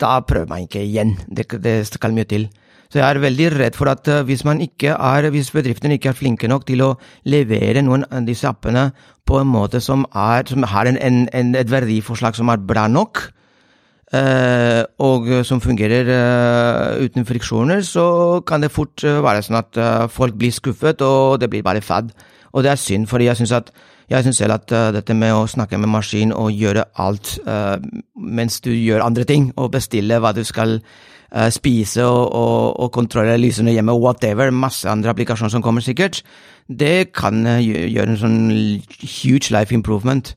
[0.00, 1.14] da, prøver man ikke igjen.
[1.26, 2.48] Det, det skal mye til.
[2.94, 6.46] Så jeg er veldig redd for at eh, hvis, er, hvis bedriftene ikke er flinke
[6.46, 6.92] nok til å
[7.26, 8.92] levere noen av disse appene
[9.26, 12.86] på en måte som, er, som har en, en, en, et verdiforslag som er bra
[12.88, 13.30] nok,
[14.14, 18.04] Uh, og som fungerer uh, uten friksjoner, så
[18.46, 19.78] kan det fort uh, være sånn at
[20.12, 22.12] folk blir skuffet, og det blir bare fad.
[22.52, 26.30] Og det er synd, fordi jeg syns selv at dette med å snakke med maskin
[26.36, 27.32] og gjøre alt
[28.14, 30.76] mens du gjør andre ting, og bestille hva du skal
[31.34, 36.22] uh, spise og, og, og, kontrollere lysene hjemme, whatever, masse andre applikasjoner som kommer sikkert,
[36.68, 38.40] det kan uh, gjøre en sånn
[39.02, 40.34] huge life improvement.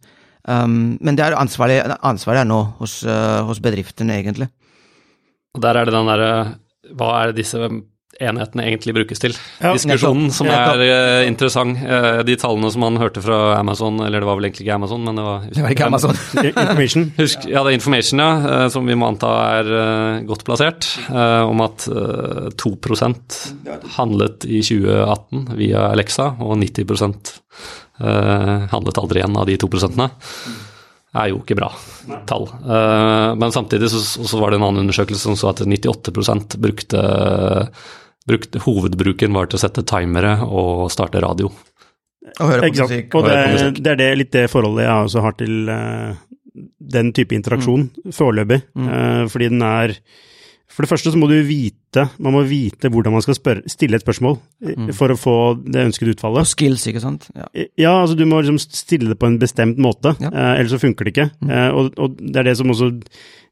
[0.48, 4.48] Um, men det er ansvaret, ansvaret er nå hos, uh, hos bedriftene, egentlig.
[5.58, 6.32] Og der er det den derre
[6.96, 7.68] Hva er det disse
[8.24, 9.36] enhetene egentlig brukes til.
[9.62, 11.80] Ja, Diskusjonen som er uh, interessant.
[11.82, 15.04] Uh, de tallene som man hørte fra Amazon, eller det var vel egentlig ikke Amazon,
[15.06, 16.22] men det var Det var ikke Amazon.
[16.52, 17.10] information.
[17.18, 19.74] Husk, ja, det er Information, ja, uh, som vi må anta er
[20.28, 21.86] godt plassert, om at
[22.60, 23.36] 2%
[23.98, 27.34] handlet i 2018 via Alexa, og 90%
[27.98, 30.10] handlet aldri igjen av de to prosentene
[31.18, 31.70] er jo ikke bra
[32.30, 32.46] tall.
[33.40, 37.02] Men samtidig så, så, var det en annen undersøkelse som så at 98% brukte
[38.28, 41.52] brukt, hovedbruken var til å sette timere og starte radio.
[42.38, 43.16] Og høre på musikk.
[43.16, 46.16] Og, det, det, er det, litt det forholdet jeg også har til uh,
[46.98, 48.16] den type interaksjon mm.
[48.16, 48.64] foreløpig.
[48.76, 48.90] Mm.
[48.90, 49.96] Uh, fordi den er
[50.68, 53.96] For det første så må du vite Man må vite hvordan man skal spørre, stille
[53.98, 54.92] et spørsmål mm.
[54.98, 56.44] for å få det ønskede utfallet.
[56.44, 57.30] Og Skills, ikke sant?
[57.34, 57.48] Ja.
[57.56, 60.34] Ja, altså du må liksom stille det på en bestemt måte, Ja.
[60.34, 61.30] uh, ellers så funker det ikke.
[61.48, 62.92] Eh, og, og det er det som også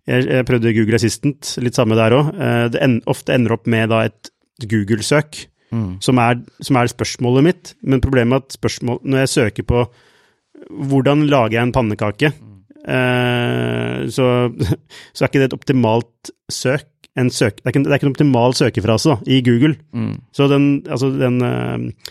[0.05, 2.27] Jeg, jeg prøvde Google Assistant, litt samme der òg.
[2.35, 4.29] Eh, det en, ofte ender opp med da et
[4.63, 5.46] Google-søk,
[6.00, 7.72] som, er, som er spørsmålet mitt.
[7.84, 9.86] Men problemet er at spørsmål, når jeg søker på
[10.70, 12.32] hvordan lager jeg en pannekake,
[12.88, 14.28] eh, så,
[15.13, 16.88] så er ikke det et optimalt søk.
[17.15, 19.78] En søk det, er ikke, det er ikke en optimal søkefrase da, i Google.
[20.36, 22.10] Så den, altså den, eh,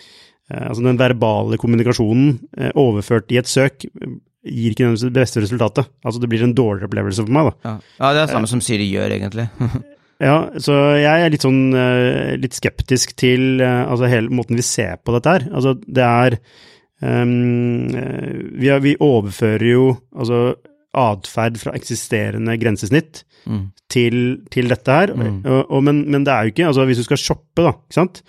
[0.49, 3.85] eh, altså den verbale kommunikasjonen eh, overført i et søk
[4.45, 5.89] gir ikke det beste resultatet.
[6.05, 7.51] Altså det blir en dårligere opplevelse for meg.
[7.51, 7.69] da.
[7.69, 7.75] Ja.
[7.99, 9.49] ja, det er det samme som Siri gjør, egentlig.
[10.23, 14.63] Ja, så jeg er litt sånn eh, litt skeptisk til eh, altså hele måten vi
[14.63, 15.47] ser på dette her.
[15.51, 16.37] Altså det er
[17.03, 17.25] eh,
[18.61, 20.55] vi, er, vi overfører jo altså
[20.95, 23.67] atferd fra eksisterende grensesnitt Mm.
[23.93, 24.15] til,
[24.49, 25.11] til dette her.
[25.45, 27.93] Og, og, men, men det er jo ikke Altså hvis du skal shoppe, da, ikke
[27.93, 28.21] sant.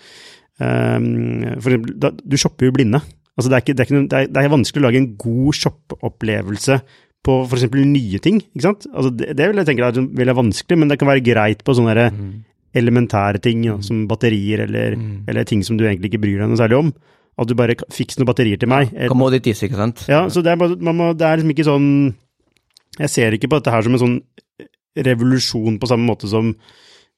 [0.61, 1.07] um,
[1.57, 2.99] for eksempel, da, du shopper jo blinde.
[3.33, 5.09] Altså det er, ikke, det, er ikke, det, er, det er vanskelig å lage en
[5.17, 6.77] god shoppeopplevelse
[7.25, 7.65] på f.eks.
[7.73, 8.37] nye ting.
[8.55, 8.85] ikke sant?
[8.93, 11.75] Altså det, det vil jeg tenke er veldig vanskelig, men det kan være greit på
[11.75, 12.11] sånne der
[12.77, 14.95] elementære ting, ja, som batterier eller,
[15.27, 16.91] eller ting som du egentlig ikke bryr deg noe særlig om.
[17.37, 18.91] At du bare fikser noen batterier til meg.
[18.93, 20.05] eller- Commodities, ikke sant?
[20.09, 20.57] ja, så det er,
[20.93, 21.89] må, det er liksom ikke sånn
[22.97, 24.17] Jeg ser ikke på dette her som en sånn
[24.97, 26.47] revolusjon på samme måte som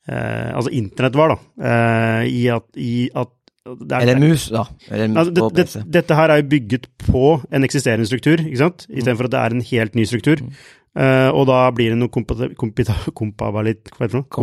[0.09, 1.37] eh, altså internett var, da.
[1.69, 3.31] Eh, I at, i at
[3.99, 4.65] Eller mus, da.
[4.89, 8.41] Eller mus altså, det, på det, dette her er jo bygget på en eksisterende struktur,
[8.41, 8.85] ikke sant?
[8.89, 10.43] istedenfor at det er en helt ny struktur.
[10.97, 14.09] Eh, og da blir det noe kompata, hva heter det?
[14.09, 14.23] for?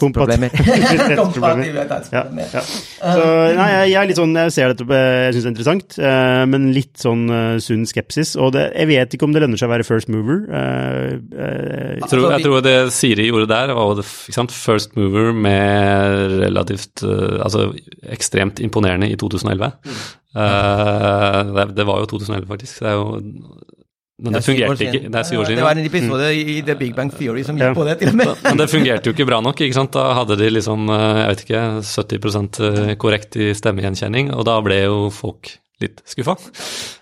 [0.00, 1.66] Kompatibilitetsproblemer.
[2.14, 2.22] Ja,
[2.56, 2.62] ja.
[2.64, 3.26] Så
[3.58, 5.98] nei, jeg, jeg er litt sånn, jeg ser dette, på- jeg syns det er interessant,
[6.00, 8.32] uh, men litt sånn uh, sunn skepsis.
[8.40, 10.40] Og det, jeg vet ikke om det lønner seg å være first mover.
[10.48, 16.38] Jeg tror, jeg tror det Siri gjorde der, var det, ikke sant, first mover med
[16.40, 17.70] relativt Altså
[18.12, 19.70] ekstremt imponerende i 2011.
[20.36, 22.80] Eh, det, det var jo 2011, faktisk.
[22.80, 23.06] Det er jo
[24.20, 25.00] Men det fungerte ikke.
[25.08, 27.70] Det er syv år Det var en episode i The Big Bang Theory som Ja.
[27.70, 28.34] gikk på det, til og med.
[28.44, 29.60] Men det fungerte jo ikke bra nok.
[29.64, 29.92] ikke sant?
[29.96, 32.60] Da hadde de liksom, eh, jeg vet ikke, 70%
[33.00, 36.36] korrekt i stemmegjenkjenning, og da ble jo folk litt skuffa.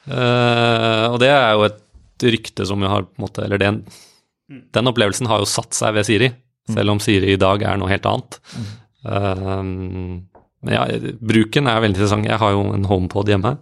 [0.08, 3.82] Uh, og det er jo et rykte som jo har på en måte Eller den,
[4.48, 6.30] den opplevelsen har jo satt seg ved Siri,
[6.70, 8.38] selv om Siri i dag er noe helt annet.
[9.04, 9.62] Uh,
[10.58, 10.86] men ja,
[11.22, 12.26] bruken er veldig interessant.
[12.26, 13.58] Jeg har jo en HomePod hjemme.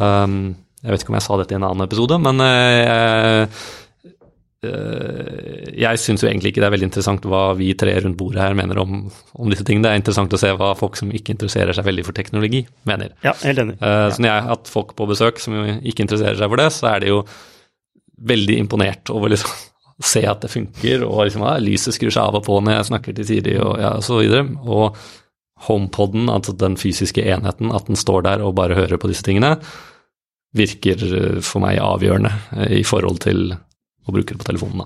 [0.00, 3.64] Um, jeg vet ikke om jeg sa dette i en annen episode, men eh,
[4.62, 8.44] eh, jeg syns jo egentlig ikke det er veldig interessant hva vi tre rundt bordet
[8.44, 9.88] her mener om, om disse tingene.
[9.88, 13.16] Det er interessant å se hva folk som ikke interesserer seg veldig for teknologi, mener.
[13.26, 13.76] ja, helt enig.
[13.82, 16.70] Uh, Så når jeg har hatt folk på besøk som ikke interesserer seg for det,
[16.78, 17.22] så er de jo
[18.30, 19.50] veldig imponert over liksom
[19.96, 22.78] å se at det funker, og liksom ja, lyset skrur seg av og på når
[22.78, 24.46] jeg snakker til Siri og ja, så videre.
[24.68, 24.96] Og
[25.66, 29.56] HomePoden, altså den fysiske enheten, at den står der og bare hører på disse tingene,
[30.56, 33.48] virker eh, for meg avgjørende eh, i forhold til
[34.06, 34.84] å bruke det på telefonen.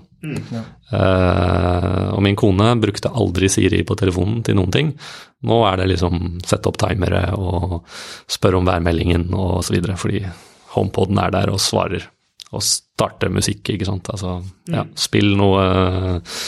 [0.49, 0.61] Da.
[0.97, 4.89] uh, og min kone brukte aldri Siri på telefonen til noen ting.
[5.45, 7.83] Nå er det liksom sette opp timere og
[8.25, 10.23] spørre om værmeldingen og så videre, fordi
[10.73, 12.07] HomePoden er der og svarer.
[12.51, 14.09] Og starte musikk, ikke sant.
[14.11, 16.39] Altså, ja, spill noe eh,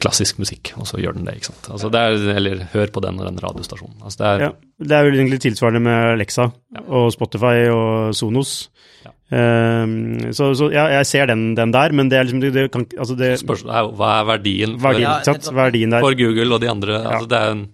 [0.00, 1.70] klassisk musikk, og så gjør den det, ikke sant.
[1.74, 3.96] Altså, det er, eller hør på den og den radiostasjonen.
[4.04, 4.50] Altså, det er, Ja,
[4.92, 6.46] det er vel egentlig tilsvarende med Alexa
[6.86, 8.54] og Spotify og Sonos.
[9.02, 9.12] Ja.
[9.30, 12.64] Um, så, så ja, jeg ser den, den der, men det er liksom det, det
[12.74, 15.50] kan, altså det, spørsmålet er jo, hva er verdien for, verdien, Ja, sant?
[15.54, 16.02] verdien der.
[16.02, 16.96] for Google og de andre?
[16.98, 17.68] Altså, det er en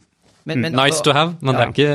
[0.46, 1.94] Men, men, nice to have, men det er ikke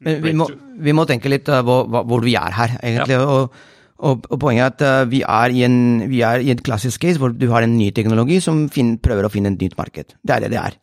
[0.00, 0.46] Men vi må,
[0.80, 3.18] vi må tenke litt uh, hvor, hvor vi er her, egentlig.
[3.18, 3.50] Og,
[4.00, 7.20] og, og poenget er at uh, vi, er en, vi er i en klassisk case
[7.20, 10.16] hvor du har en ny teknologi som fin, prøver å finne et nytt marked.
[10.24, 10.78] Det er det det er.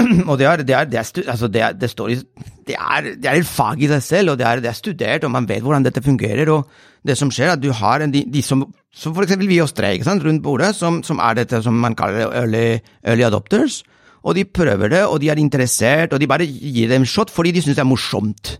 [0.30, 2.20] og det er, det er, det er, altså det står i,
[2.68, 5.64] det er, et fag i seg selv, og det er, er studert, og man vet
[5.64, 6.48] hvordan dette fungerer.
[6.48, 6.70] og
[7.06, 9.72] det som skjer, er at du har de, de som, som for eksempel vi oss
[9.76, 13.82] tre, rundt bordet, som, som er dette som man kaller early, early adopters,
[14.22, 17.30] og de prøver det, og de er interessert, og de bare gir det en shot
[17.32, 18.58] fordi de syns det er morsomt.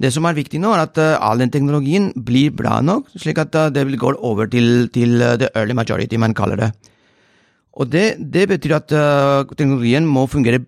[0.00, 3.40] Det som er viktig nå, er at uh, all den teknologien blir bra nok, slik
[3.42, 6.70] at uh, det vil gå over til, til uh, the early majority, man kaller det.
[7.76, 8.92] Og det, det betyr at
[9.54, 10.58] teknologien må fungere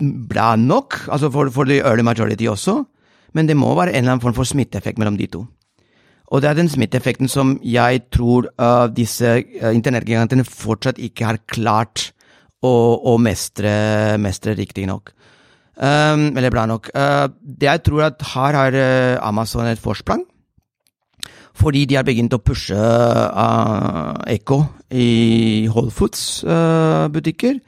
[0.00, 2.84] bra nok, altså for, for the early majority også,
[3.34, 5.42] men det må være en eller annen form for smitteeffekt mellom de to.
[6.32, 11.40] Og det er den smitteeffekten som jeg tror uh, disse uh, internettgigantene fortsatt ikke har
[11.50, 12.10] klart
[12.64, 12.72] å,
[13.12, 13.72] å mestre,
[14.22, 15.12] mestre riktig nok.
[15.76, 16.90] Um, eller bra nok.
[16.94, 20.24] Uh, det jeg tror at her har uh, Amazon et forsprang.
[21.54, 27.60] Fordi de har begynt å pushe uh, Echo i Whole Foods-butikker.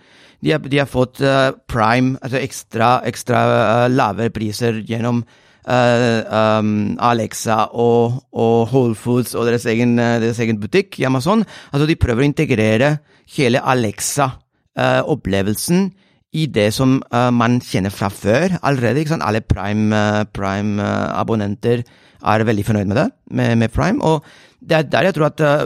[0.44, 3.38] De de har fått eh, prime, altså ekstra, ekstra
[3.84, 5.24] eh, lave priser gjennom
[5.64, 6.20] Uh,
[6.60, 11.40] um, Alexa og, og Whole Foods og deres egen, eh, deres egen butikk i Amazon.
[11.72, 13.00] Altså, de prøver å integrere
[13.32, 15.88] hele Alexa-opplevelsen
[16.34, 18.98] i det som uh, man kjenner fra før allerede.
[19.00, 19.22] ikke sant?
[19.26, 21.90] Alle Prime-abonnenter Prime, eh,
[22.24, 24.00] er veldig fornøyd med det, med, med Prime.
[24.02, 24.24] Og
[24.64, 25.64] det er der jeg tror at, uh,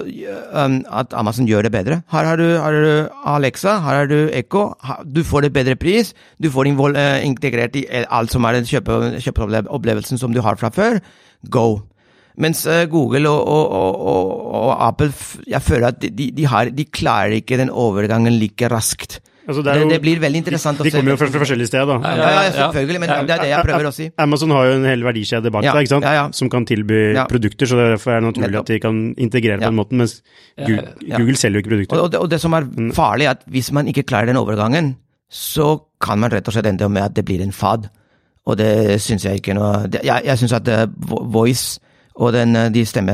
[0.65, 2.03] um, at Amazon gjør det bedre.
[2.11, 4.75] Her har du, har du Alexa, her har du Echo.
[5.07, 9.21] Du får det bedre pris, du får uh, integrert i alt som er den kjøpe-
[9.23, 10.99] kjøpeopplevelsen som du har fra før.
[11.49, 11.81] Go!
[12.39, 14.27] Mens uh, Google og, og, og, og,
[14.67, 15.13] og Apple,
[15.47, 19.21] jeg føler at de, de, har, de klarer ikke den overgangen like raskt.
[19.49, 21.87] Altså, Det, er jo- det blir veldig interessant de, de kommer jo fra, forskjellige steder,
[21.89, 21.95] da.
[22.05, 24.11] Ja, ja, ja, selvfølgelig, men det er det jeg prøver å si.
[24.27, 26.05] Amazon har jo en hel verdikjede bak Ja, deg, ikke sant?
[26.05, 26.27] ja, ja.
[26.37, 27.25] som kan tilby Ja.
[27.31, 30.19] produkter, så derfor er det naturlig at de kan integrere på den måten, mens
[30.59, 31.97] Google, Google selger jo ikke produkter.
[31.97, 34.37] Og, og, det, og det som er farlig, er at hvis man ikke klarer den
[34.37, 34.97] overgangen,
[35.33, 37.89] så kan man rett og slett ende med at det blir en fad.
[38.49, 41.81] Og det syns jeg ikke noe det, Jeg, jeg syns at eh, voice
[42.19, 43.13] og den, de de stemme,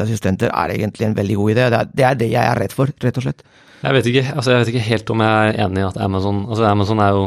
[0.00, 1.66] assistenter er egentlig en veldig god idé.
[1.70, 3.42] Det er, det er det jeg er redd for, rett og slett.
[3.80, 6.42] Jeg vet ikke, altså jeg vet ikke helt om jeg er enig i at Amazon
[6.50, 7.22] Altså Amazon er jo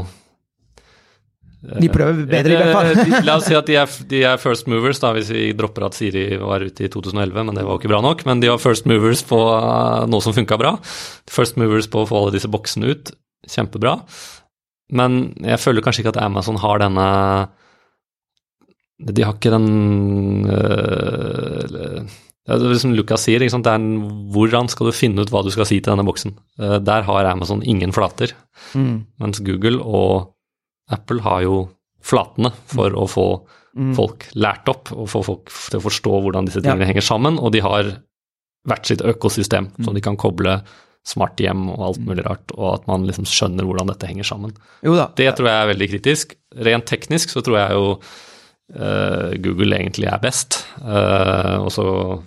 [1.79, 2.89] De prøver bedre, i hvert fall.
[2.91, 5.85] Eh, La oss si at de er, de er first movers, da, hvis vi dropper
[5.87, 8.25] at Siri var ute i 2011, men det var jo ikke bra nok.
[8.27, 10.73] Men de var first movers på eh, noe som funka bra.
[11.31, 13.13] First movers på å få alle disse boksene ut.
[13.47, 13.95] Kjempebra.
[14.93, 17.07] Men jeg føler kanskje ikke at Amazon har denne
[19.15, 22.03] De har ikke den øh,
[22.45, 23.49] det er som Lucas sier, er
[24.33, 26.33] hvordan skal du finne ut hva du skal si til denne boksen?
[26.59, 28.33] Eh, Der har Amazon ingen flater.
[28.75, 29.05] Mm.
[29.19, 30.33] Mens Google og
[30.91, 31.69] Apple har jo
[32.03, 33.27] flatene for å få
[33.75, 33.95] Mm.
[33.95, 36.85] folk lært opp og få folk til å forstå hvordan disse tingene Ja.
[36.93, 37.83] henger sammen, og de har
[38.67, 39.83] hvert sitt økosystem Mm.
[39.85, 40.61] som de kan koble
[41.03, 44.53] smart hjem og alt mulig rart, og at man liksom skjønner hvordan dette henger sammen.
[44.83, 46.35] Det tror jeg er veldig kritisk.
[46.55, 47.99] Rent teknisk så tror jeg jo
[48.75, 52.23] eh, Google egentlig er best, Eh, og så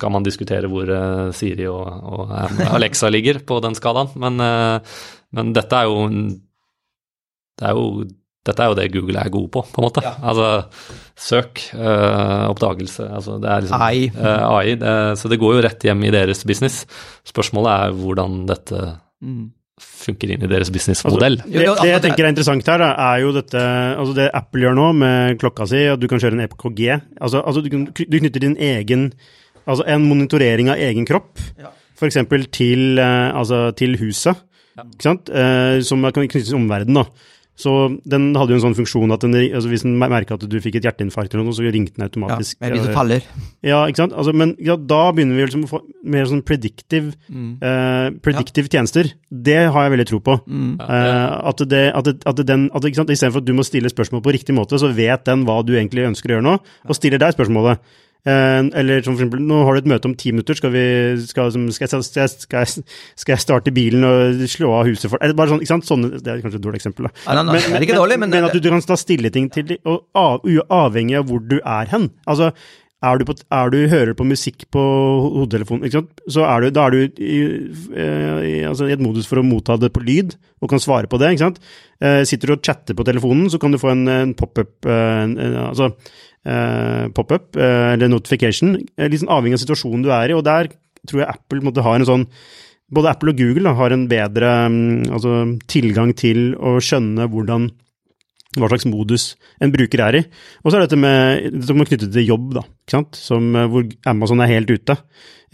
[0.00, 2.34] kan man diskutere hvor eh, Siri og, og
[2.74, 4.98] Alexa ligger på den skalaen, men, eh,
[5.34, 6.04] men dette er jo
[7.58, 8.04] det er jo
[8.44, 10.02] dette er jo det Google er god på, på en måte.
[10.04, 10.10] Ja.
[10.20, 10.48] Altså
[11.16, 14.02] søk, eh, oppdagelse, altså det er liksom AI.
[14.12, 16.82] eh, AI det, så det går jo rett hjem i deres business.
[17.24, 18.82] Spørsmålet er hvordan dette
[19.24, 19.46] Mm.
[19.80, 21.38] funker inn i deres businessmodell.
[21.40, 23.56] Altså, Det, det- det altså, jeg tenker er interessant her, er jo dette
[23.96, 26.82] altså Det Apple gjør nå med klokka si, at du kan kjøre en EKG.
[27.22, 29.06] Altså, altså du, kan, du knytter din egen
[29.66, 31.70] Altså en monitorering av egen kropp, Ja.
[31.96, 32.18] f.eks.
[32.52, 34.36] Til, eh, altså, til huset,
[34.76, 35.30] ikke sant?
[35.30, 37.06] Eh, som kan knyttes til omverdenen.
[37.56, 37.70] Så
[38.02, 40.74] den hadde jo en sånn funksjon at den, altså hvis den merka at du fikk
[40.80, 42.56] et hjerteinfarkt, eller noe, så ringte den automatisk.
[42.58, 43.22] Ja, hvis det eh, faller
[43.62, 44.12] Ja, ikke sant?
[44.18, 47.52] Altså, men ja, da begynner vi liksom å få mer sånn predictive, Mm.
[47.62, 49.12] eh, predictive tjenester.
[49.30, 50.34] Det har jeg veldig tro på.
[50.50, 50.80] Mm.
[50.80, 53.10] Eh, at, det, at, det, at det den, at ikke sant?
[53.14, 56.08] Istedenfor at du må stille spørsmål på riktig måte, så vet den hva du egentlig
[56.10, 56.58] ønsker å gjøre nå,
[56.90, 57.78] og stiller deg spørsmålet.
[58.24, 60.84] Eh, eller som for eksempel, nå har du et møte om ti minutter, skal, vi,
[61.28, 62.22] skal, skal, jeg, skal,
[62.64, 62.84] jeg,
[63.20, 65.84] skal, jeg, starte bilen og slå av huset for Eller bare sånn, ikke sant?
[65.90, 67.12] Sånne, det er kanskje et dårlig eksempel, da.
[67.26, 69.50] Ja, nei, nei, det er ikke dårlig, men, at du, du kan ta stille ting
[69.52, 72.08] til de, og av, u- avhengig av hvor du er hen.
[72.24, 72.48] Altså,
[73.04, 74.82] er du, på, er du hører på musikk på
[75.36, 77.38] hodetelefonen, så er du, da er du i,
[77.94, 81.10] eh, i, altså, i et modus for å motta det på lyd, og kan svare
[81.10, 81.34] på det.
[81.34, 81.62] ikke sant?
[82.00, 85.36] Eh, sitter du og chatter på telefonen, så kan du få en, en pop-up, eh,
[85.68, 90.72] altså eh, pop-up eh, eller notification, sånn avhengig av situasjonen du er i, og der
[91.04, 92.28] tror jeg Apple måtte ha en sånn
[92.94, 95.38] både Apple og Google da, har en bedre mm, altså,
[95.70, 97.70] tilgang til å skjønne hvordan
[98.62, 99.24] hva slags modus
[99.60, 100.24] en bruker er i.
[100.64, 103.18] Og så er dette med dette med knyttet til jobb, da, ikke sant?
[103.18, 104.96] Som, eh, hvor Amazon er helt ute,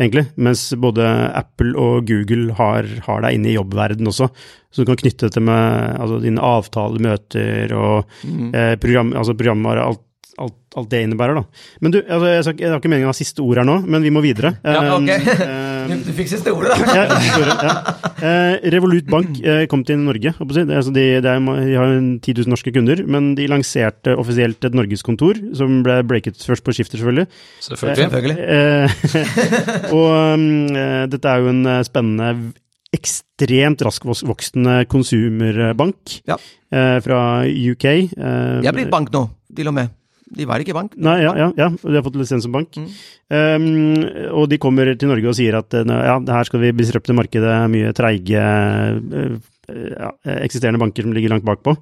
[0.01, 0.27] egentlig.
[0.37, 4.31] Mens både Apple og Google har, har deg inne i jobbverden også.
[4.71, 8.55] Så du kan knytte dette med altså, dine avtaler, møter og Mm.
[8.55, 10.01] eh, program, altså programvare, alt,
[10.41, 11.35] alt, alt det innebærer.
[11.35, 11.45] da.
[11.83, 14.11] Men du, altså, jeg, har ikke meningen å ha siste ord her nå, men vi
[14.15, 14.55] må videre.
[14.65, 15.11] Ja, ok.
[15.81, 16.95] Eh, Du, du fikk siste ordet, da.
[16.95, 17.05] ja,
[17.41, 17.75] ordet, ja.
[18.21, 20.33] Eh, Revolut Bank eh, kom til Norge.
[20.37, 20.65] si.
[20.67, 25.41] Altså de, det de har 10 000 norske kunder, men de lanserte offisielt et norgeskontor,
[25.57, 27.27] som ble breaket først på skifter, selvfølgelig.
[27.61, 28.11] Selvfølgelig.
[28.11, 28.39] Selvfølgelig.
[28.49, 32.33] Eh, og mm, dette er jo en spennende,
[32.91, 36.37] ekstremt raskvoksende konsumerbank Ja.
[36.75, 37.85] eh, fra UK.
[37.87, 39.89] Eh, blir bank nå, til og med.
[40.37, 40.95] De var ikke bank.
[41.01, 42.77] Nei, ja, ja, ja, de har fått lisens som bank.
[42.79, 42.91] Mm.
[43.31, 43.67] Um,
[44.39, 47.57] og de kommer til Norge og sier at eh, ja, her skal vi disrupte markedet,
[47.73, 49.37] mye treige eh,
[49.71, 51.77] ja, eksisterende banker som ligger langt bakpå.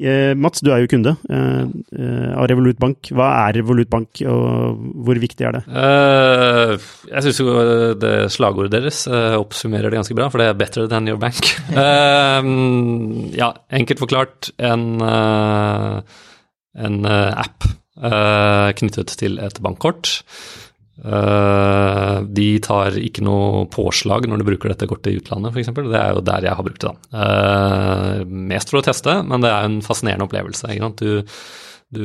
[0.00, 1.64] Eh, Mats, du er jo kunde eh,
[1.98, 3.10] eh, av Revolut Bank.
[3.12, 5.62] Hva er Revolut Bank, og hvor viktig er det?
[5.68, 6.72] Eh,
[7.10, 7.56] jeg syns jo
[8.00, 11.52] det slagordet deres eh, oppsummerer det ganske bra, for det er 'better than your bank'.
[11.80, 12.46] Eh,
[13.36, 16.00] ja, enkelt forklart en, eh,
[16.78, 20.12] en eh, app eh, knyttet til et bankkort.
[21.00, 25.72] Eh, de tar ikke noe påslag når du bruker dette kortet i utlandet, f.eks.
[25.80, 26.92] Det er jo der jeg har brukt det.
[26.92, 28.28] da.
[28.52, 30.76] Mest for å teste, men det er en fascinerende opplevelse.
[31.00, 31.24] Du,
[31.90, 32.04] du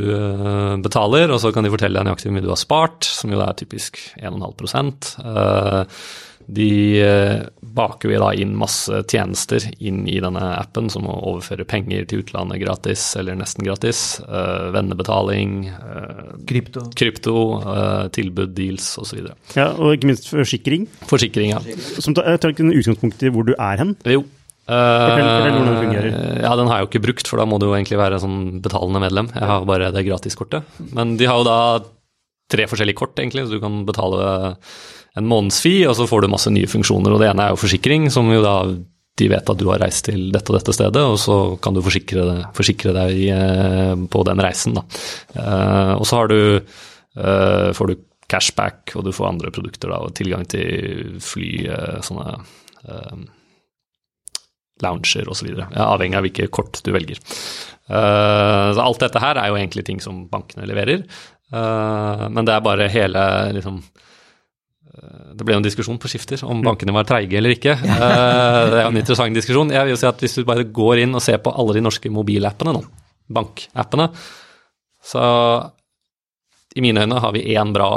[0.86, 3.44] betaler, og så kan de fortelle deg nøyaktig hvor mye du har spart, som jo
[3.44, 5.84] er typisk 1,5 uh,
[6.48, 7.42] De eh,
[7.76, 12.22] baker jo da inn masse tjenester inn i denne appen, som å overføre penger til
[12.24, 16.86] utlandet gratis eller nesten gratis, eh, vennebetaling, eh, Krypto.
[16.96, 17.36] krypto,
[18.16, 19.26] tilbud, deals osv.
[19.58, 21.62] Ja, og ikke minst forsikring, Forsikring, ja.
[22.00, 23.96] som tar, ikke utgangspunkt i hvor du er hen.
[24.06, 24.24] Jo.
[24.68, 26.42] Eller, Eh, fungerer.
[26.42, 28.62] Ja, Den har jeg jo ikke brukt, for da må du jo egentlig være sånn
[28.62, 29.28] betalende medlem.
[29.34, 30.64] Jeg har bare det gratiskortet.
[30.94, 31.60] Men de har jo da
[32.50, 34.58] tre forskjellige kort, egentlig, så du kan betale
[35.16, 37.14] en månedsfi, og så får du masse nye funksjoner.
[37.14, 38.58] Og det ene er jo forsikring, som jo da
[39.16, 41.80] de vet at du har reist til dette og dette stedet, og så kan du
[41.84, 42.26] forsikre,
[42.56, 44.84] forsikre deg eh, på den reisen, da.
[45.40, 47.96] Eh, og så du eh, får du
[48.32, 52.28] cashback, og du får andre produkter, da, og tilgang til fly, eh, sånne
[52.84, 53.24] eh,
[54.84, 55.54] lounger osv.
[55.64, 57.22] Ja, avhengig av hvilke kort du velger.
[57.24, 61.08] Eh, så alt dette her er jo egentlig ting som bankene leverer,
[61.56, 63.22] men det er bare hele
[63.54, 63.76] liksom
[65.36, 67.76] det ble jo en diskusjon på skifter om bankene var treige eller ikke.
[67.86, 69.72] Eh, Det er en interessant diskusjon.
[69.74, 71.84] Jeg vil jo si at Hvis du bare går inn og ser på alle de
[71.84, 72.84] norske mobilappene nå,
[73.36, 74.10] bankappene,
[75.06, 75.24] så
[76.76, 77.90] i mine øyne har vi én bra,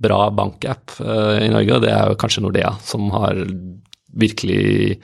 [0.00, 3.40] bra bankapp eh, i Norge, og det er jo kanskje Nordea, som har
[4.18, 4.98] virkelig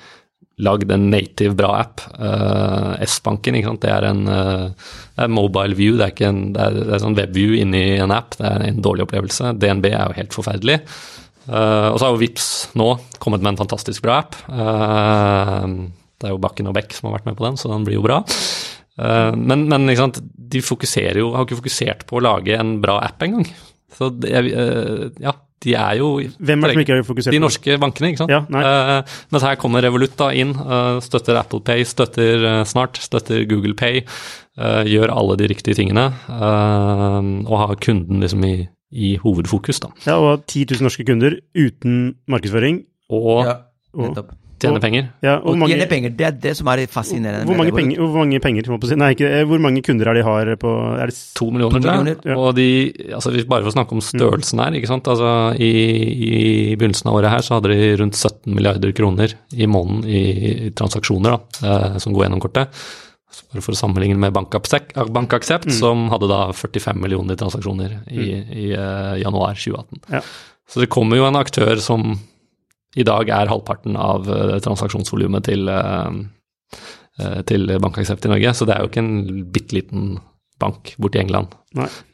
[0.62, 2.02] lagd en native bra app.
[2.14, 6.78] Eh, S-banken, det er en det er mobile view, det er ikke en det er,
[6.78, 9.54] det er sånn webview inni en app, det er en dårlig opplevelse.
[9.62, 10.78] DNB er jo helt forferdelig.
[11.44, 12.88] Eh, og så har jo Vips nå
[13.22, 14.38] kommet med en fantastisk bra app.
[14.48, 17.87] Uh, det er jo Bakken og Beck som har vært med på den, så den
[17.87, 18.22] blir jo bra.
[18.96, 23.24] Uh, men men de fokuserer jo, har ikke fokusert på å lage en bra app
[23.26, 23.48] engang.
[23.94, 24.30] Så det,
[25.22, 28.09] ja, de er jo Hvem er det som ikke har fokusert på De norske bankene,
[28.11, 28.33] ikke sant.
[28.33, 28.40] Ja,
[29.30, 30.50] mens her kommer Revolut da inn,
[31.04, 34.02] støtter Apple Pay, støtter Snart, støtter Google Pay,
[34.90, 38.57] gjør alle de riktige tingene, og har kunden liksom i,
[38.94, 39.90] i hovedfokus, da.
[40.07, 42.85] Ja, og 10 000 norske kunder uten markedsføring.
[43.11, 43.57] Og Ja,
[43.94, 44.33] Og, nettopp.
[44.62, 45.09] tjene penger.
[45.22, 47.44] ja, og Og mange, tjene penger, det er det som er fascinerende.
[47.44, 48.96] hvor, mange penger, hvor mange penger må på si?
[48.96, 51.78] Nei, ikke, eh, hvor mange kunder er de har på Er det To millioner, To
[51.85, 52.37] millioner, ja.
[52.38, 55.04] Og de, altså hvis bare for å snakke om størrelsen her, ikke sant.
[55.07, 55.70] Altså i,
[56.72, 60.22] i begynnelsen av året her så hadde de rundt 17 milliarder kroner i måneden i,
[60.68, 62.68] i transaksjoner da, eh, som går gjennom kortet.
[63.51, 65.75] Bare for å sammenligne med Bankaksept, mm.
[65.77, 68.29] som hadde da 45 millioner transaksjoner i,
[68.64, 70.05] i uh, januar 2018.
[70.14, 70.23] Ja.
[70.70, 72.14] Så det kommer jo en aktør som
[72.94, 76.14] i dag er halvparten av uh, transaksjonsvolumet til, uh,
[77.18, 80.14] eh, til Bankaksept i Norge, så det er jo ikke en bitte liten
[80.62, 81.55] bank borti England.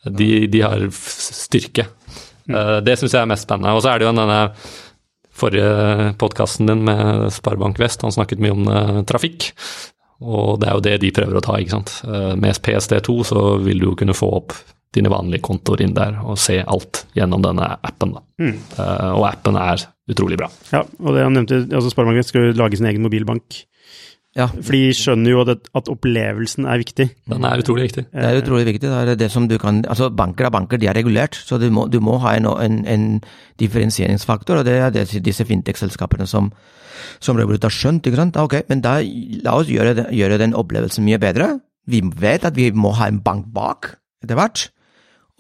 [0.05, 1.87] De, de har styrke.
[2.49, 3.75] Eh, Det syns jeg er mest spennende.
[3.77, 4.41] Og så er det jo denne
[5.41, 9.53] forrige podkasten din med Sparebank Vest, han snakket mye om eh, trafikk.
[10.21, 11.95] Og det er jo det de prøver å ta, ikke sant.
[12.05, 14.53] Eh, Med PSD2 så vil du jo kunne få opp
[14.93, 18.17] dine vanlige kontoer inn der og se alt gjennom denne appen.
[18.41, 20.49] Eh, Og appen er utrolig bra.
[20.73, 23.61] Ja, og det han nevnte, altså Sparebanken skal jo lage sin egen mobilbank.
[24.39, 27.09] Ja, For de skjønner jo at, at opplevelsen er viktig.
[27.27, 28.05] Den er utrolig viktig.
[28.15, 28.87] det er utrolig viktig.
[28.87, 31.67] Det er det som du kan, altså Banker er banker, de er regulert, så du
[31.75, 33.09] må, du må ha en, en, en
[33.59, 34.61] differensieringsfaktor.
[34.61, 36.53] og Det er det disse fintech-selskapene som,
[37.19, 38.07] som Revolut har skjønt.
[38.07, 38.39] ikke sant?
[38.39, 41.57] Ok, Men da la oss gjøre, gjøre den opplevelsen mye bedre.
[41.91, 44.69] Vi vet at vi må ha en bank bak etter hvert,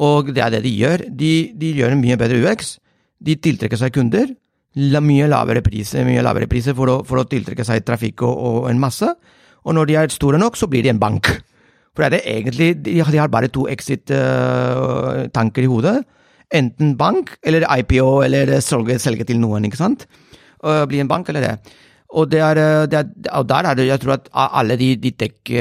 [0.00, 1.06] og det er det de gjør.
[1.14, 2.78] De, de gjør en mye bedre UX.
[3.22, 4.32] De tiltrekker seg kunder.
[4.80, 8.32] La, mye lavere priser, mye lavere priser for, å, for å tiltrekke seg trafikk og,
[8.32, 9.08] og en masse.
[9.66, 11.28] Og når de er store nok, så blir de en bank.
[11.96, 15.98] For er det egentlig, de, har bare to exit-tanker i hodet.
[16.54, 20.06] Enten bank, eller IPO, eller selge, selge til noen, ikke sant?
[20.64, 21.54] Og bli en bank, eller det.
[22.10, 24.76] Og, det er, eh, det er, og der er det, jeg tror at av alle
[24.76, 25.12] de, de,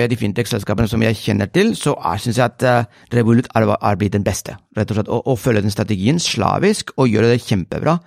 [0.09, 4.15] de fintech-selskapene som jeg kjenner til, så syns jeg at eh, Revolut er, er blitt
[4.17, 4.57] den beste.
[4.77, 5.11] rett og slett.
[5.13, 7.99] Og, å følge den strategien slavisk og gjøre det kjempebra.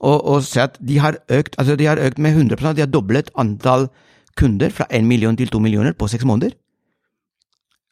[0.00, 2.92] Og, og se at de har økt altså de har økt med 100% de har
[2.92, 3.88] doblet antall
[4.36, 6.52] kunder fra 1 million til 2 millioner på seks måneder.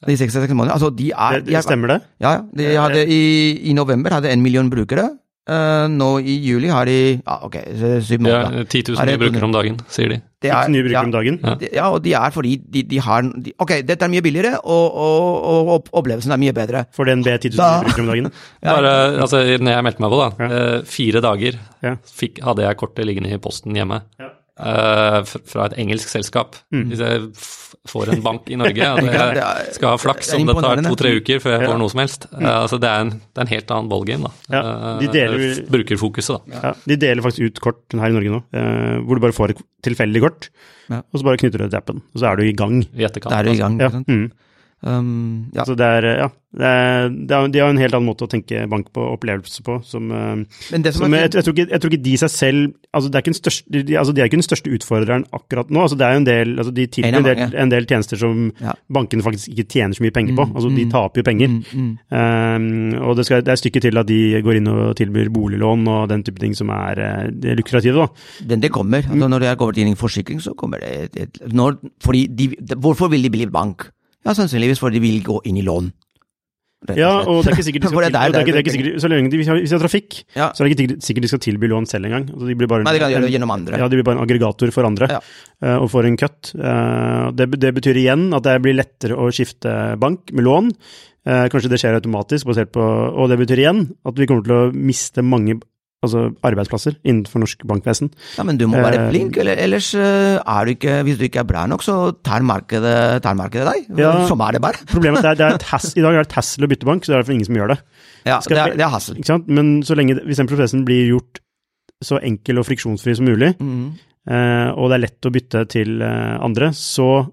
[0.05, 0.75] De seks, seks måneder.
[0.75, 2.01] Altså, de er, de er det stemmer det?
[2.21, 2.41] ja, ja.
[2.59, 3.23] De hadde i,
[3.71, 5.09] I november hadde 1 million brukere.
[5.45, 7.57] Eh, nå i juli har de ja, ok,
[8.01, 8.55] syv måneder.
[8.63, 10.17] Ja, 10 000 Er nye brukere om dagen, sier de.
[10.41, 11.37] Det Ikke nye brukere ja, om dagen.
[11.45, 11.53] Ja.
[11.77, 14.97] Ja, og de er fordi de, de har de, Ok, dette er mye billigere, og,
[15.05, 16.87] og, og opplevelsen er mye bedre.
[16.97, 18.31] For DNB 10 000 Da- nye brukere om dagen.
[18.65, 20.63] Bare, altså, når jeg meldte meg på, da, Ja.
[20.63, 21.61] eh, fire dager
[22.09, 24.01] fikk, hadde jeg kortet liggende i posten hjemme.
[24.55, 25.17] Eh,
[25.51, 26.55] fra et engelsk selskap.
[26.71, 26.85] Mm.
[26.93, 27.23] Hvis jeg
[27.91, 31.41] får en bank i Norge, at jeg skal ha flaks om det tar to-tre uker
[31.43, 32.29] før jeg får noe som helst.
[32.31, 32.47] Mm.
[32.53, 34.55] altså, det, er en, det er en helt annen ballgame, da.
[34.55, 34.63] Ja,
[35.01, 36.61] de Eh, deler- Brukerfokuset, da.
[36.69, 39.57] Ja, de deler faktisk ut kort her i Norge nå, eh, hvor du bare får
[39.57, 40.49] et tilfeldig kort,
[40.89, 41.03] Ja.
[41.03, 42.79] og så bare knytter du det til appen, og så er du i gang.
[42.95, 43.33] I etterkant.
[43.35, 43.81] Da er du i gang.
[43.83, 43.91] Ja.
[44.07, 44.31] Mm.
[44.85, 45.65] Um, ja.
[45.65, 48.27] Så det er, eh, ja, det er, det er, de har en helt annen måte
[48.27, 50.43] å tenke bank på, opplevelse på, som, eh,
[50.75, 53.09] Men det som er jeg, jeg, tror ikke, jeg tror ikke de seg selv altså
[53.09, 55.87] det er ikke den største, de, altså de er ikke den største utfordreren akkurat nå.
[55.87, 58.21] altså det er jo en del, altså De tilbyr En en, del- en del tjenester
[58.21, 58.75] som Ja.
[58.93, 60.45] bankene faktisk ikke tjener så mye penger på.
[60.47, 60.93] Mm, altså De mm.
[60.93, 61.49] taper jo penger.
[61.49, 61.91] Mm, mm.
[62.15, 65.89] Um, og det, skal, det er stykket til at de går inn og tilbyr boliglån
[65.91, 68.05] og den type ting som er eh, det er lukrative.
[68.05, 68.47] da.
[68.53, 69.03] Den det kommer.
[69.09, 72.53] Altså, når det er til en forsikring, så kommer det et, et, når, fordi de,
[72.77, 73.89] Hvorfor vil de bli bank?
[74.25, 75.93] Ja, Sannsynligvis fordi de vil gå inn i lån.
[76.85, 78.45] Og Ja, og det er ikke sikkert de skal, det er det er det er
[78.53, 80.51] der- ikke sikkert, så lenge de, hvis de har- trafikk, Ja.
[80.53, 82.27] så er det ikke sikkert- sikkert de skal tilby lån selv engang.
[82.29, 83.79] Altså, de blir bare, Nei, de kan gjøre det gjennom andre.
[83.79, 85.21] Ja, de blir bare en aggregator for andre, Ja.
[85.63, 86.53] eh, og får en cut.
[86.55, 90.73] Eh, det, det betyr igjen at det blir lettere å skifte bank med lån.
[91.27, 94.53] Eh, kanskje det skjer automatisk, basert på Og det betyr igjen at vi kommer til
[94.53, 95.57] å miste mange
[96.07, 98.11] altså arbeidsplasser innenfor norsk bankvesen.
[98.39, 101.25] Ja, Men du må være Eh, flink, eller, ellers eh, er du ikke Hvis du
[101.27, 104.01] ikke er bra nok, så tar markedet, tar markedet deg.
[104.01, 104.27] Ja.
[104.29, 104.81] som er det bare.
[104.95, 107.13] Problemet er det er, hass, i dag er det et hassle å bytte bank, så
[107.13, 107.79] det er derfor ingen som gjør det.
[108.25, 109.19] Ja, Skal det er, det er hassel.
[109.21, 109.49] Ikke sant?
[109.49, 111.41] Men så lenge, hvis den prosessen blir gjort
[112.05, 113.87] så enkel og friksjonsfri som mulig, mm.
[114.29, 117.25] eh, og det er lett å bytte til andre, så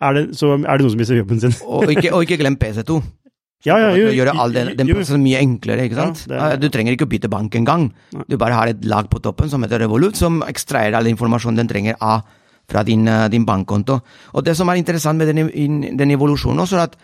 [0.00, 1.56] er det, så er det noen som mister jobben sin.
[1.66, 3.00] Og, ikke, og ikke glem PC2.
[3.66, 6.22] Ja, ja, jo, gjøre all den, den prosessen mye enklere, ikke sant?
[6.30, 7.90] Ja, er- Du trenger ikke å bytte bank engang.
[8.28, 11.68] Du bare har et lag på toppen som heter Revolut, som ekstraherer all informasjonen den
[11.68, 12.22] trenger av
[12.70, 14.00] fra din, eh, din bankkonto.
[14.34, 16.96] Og det som er interessant med den, den evolusjonen også, er at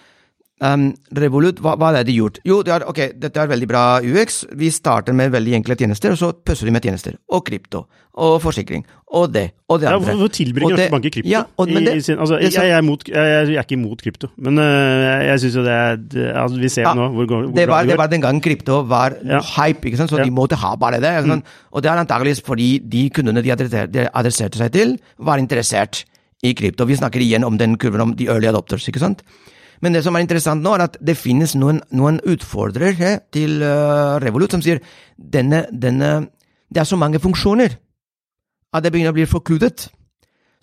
[0.60, 2.38] um, Revolut, hva, hva er det de gjort?
[2.46, 4.44] Jo, det er, ok, dette er veldig bra UX.
[4.56, 7.16] Vi starter med veldig enkle tjenester, og så pøsser de med tjenester.
[7.32, 7.86] Og krypto.
[8.16, 8.84] Og forsikring.
[9.12, 9.50] Og det.
[9.68, 10.14] Og det Ja, andre.
[10.16, 11.28] hvorfor tilbyr Og norske banker krypto?
[11.28, 13.76] Ja, og, men I- det, sin, altså, jeg, jeg, er mot, jeg, jeg er ikke
[13.76, 17.26] imot krypto, men øh, jeg syns jo det er altså, Vi ser Ja, nå hvor,
[17.28, 19.40] hvor det bra var, det det var den gangen krypto var Ja.
[19.40, 20.10] hype, ikke sant?
[20.10, 20.24] så Ja.
[20.24, 21.12] De måtte ha bare det.
[21.26, 21.42] Mm.
[21.72, 26.04] Og det er antageligvis fordi de kundene de adresserte seg til, var interessert
[26.42, 26.86] i krypto.
[26.88, 29.22] Vi snakker igjen om den kurven om de early adopters, ikke sant?
[29.84, 34.16] Men det som er interessant nå, er at det finnes noen, noen utfordrere til uh,
[34.22, 34.80] Revolut som sier
[35.16, 36.30] denne, denne,
[36.72, 37.76] det er så mange funksjoner
[38.76, 39.88] at det begynner å bli forkludet.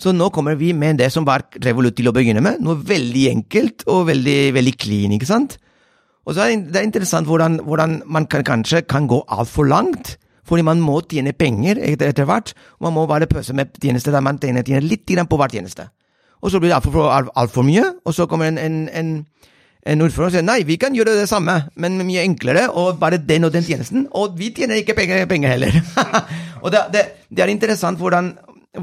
[0.01, 3.27] Så nå kommer vi med det som var Revolut til å begynne med, noe veldig
[3.31, 5.57] enkelt og veldig, veldig clean, ikke sant?
[6.23, 10.15] Og så er det, er interessant hvordan, hvordan man kan, kanskje kan gå altfor langt,
[10.47, 14.15] fordi man må tjene penger etter, etter hvert, og man må bare pøse med tjenester
[14.15, 15.89] der man tjener, tjener litt på hver tjeneste.
[16.43, 19.11] Og så blir det altfor alt, alt for mye, og så kommer en, en, en,
[19.87, 23.21] en ordfører og sier nei, vi kan gjøre det samme, men mye enklere, og bare
[23.23, 25.77] den og den tjenesten, og vi tjener ikke penger, penger heller.
[26.63, 28.33] og det, det, det er interessant hvordan,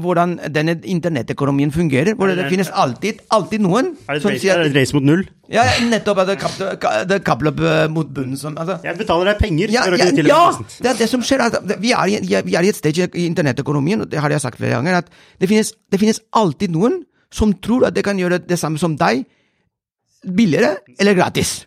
[0.01, 4.63] hvordan denne internettøkonomien fungerer, hvor det finnes alltid, alltid noen Er det som sier er
[4.65, 5.21] det et race mot null?
[5.51, 6.23] ja, nettopp.
[6.25, 9.73] Det er kappløp- det er kappløp eh, mot bunnen som altså, Jeg betaler deg penger
[9.75, 10.41] ja, for å ja, tilby ja,
[10.79, 11.43] det er det som skjer.
[11.43, 14.57] Altså, vi, er, vi er i et sted i internettøkonomien, og det har jeg sagt
[14.61, 15.11] flere ganger, at
[15.43, 17.01] det finnes, det finnes alltid noen
[17.33, 19.25] som tror at det kan gjøre det samme som deg,
[20.21, 21.65] billigere eller gratis.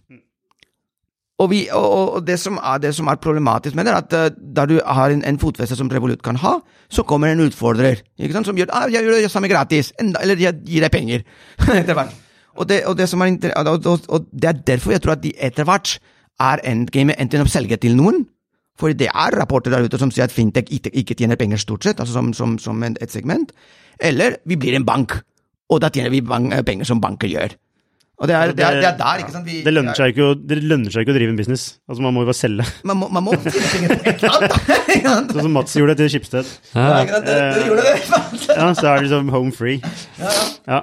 [1.42, 1.84] Og, vi, og,
[2.14, 4.76] og- det, som er, det som er problematisk med det, er at eh, da du
[4.86, 8.04] har en, en fotfeste som Revolut kan ha, så kommer en utfordrer
[8.44, 11.24] som gjør ah, jeg gjør det samme gratis, eller jeg gir deg penger.
[11.80, 12.14] etter hvert.
[12.54, 15.96] Og det, og, det er, og, det er derfor jeg tror at de etter hvert
[16.40, 18.28] er endgamet enten å selge til noen,
[18.78, 21.98] for det er rapporter der ute som sier at fintech ikke tjener penger stort sett,
[21.98, 23.50] altså som, som, som et segment,
[23.98, 25.18] eller vi blir en bank,
[25.70, 27.54] og da tjener vi bank, penger som banker gjør.
[28.22, 29.46] Og det er, det er, det er der, ikke sant?
[29.48, 31.64] Vi, Det lønner, seg ikke å, det lønner seg ikke å drive en business.
[31.90, 32.66] Altså Man må jo bare selge.
[32.86, 34.36] Man må, man må tjene penger på et eller
[35.10, 35.32] annet.
[35.34, 36.52] Sånn som Mats gjorde til Skipsted.
[36.76, 37.00] Ja?
[37.10, 37.94] Det- det gjorde det.
[38.54, 39.80] Ja, Så er det liksom home free.
[40.20, 40.34] Ja.
[40.70, 40.78] ja.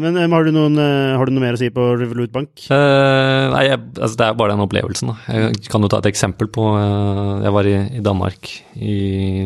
[0.00, 2.50] Men eh, har du, noen, eh, har du noe mer å si på Revolut Bank?
[2.68, 5.12] Uh, nei, jeg, altså det er bare den opplevelsen.
[5.12, 5.36] Da.
[5.36, 8.96] Jeg kan jo ta et eksempel på uh, Jeg var i, i Danmark i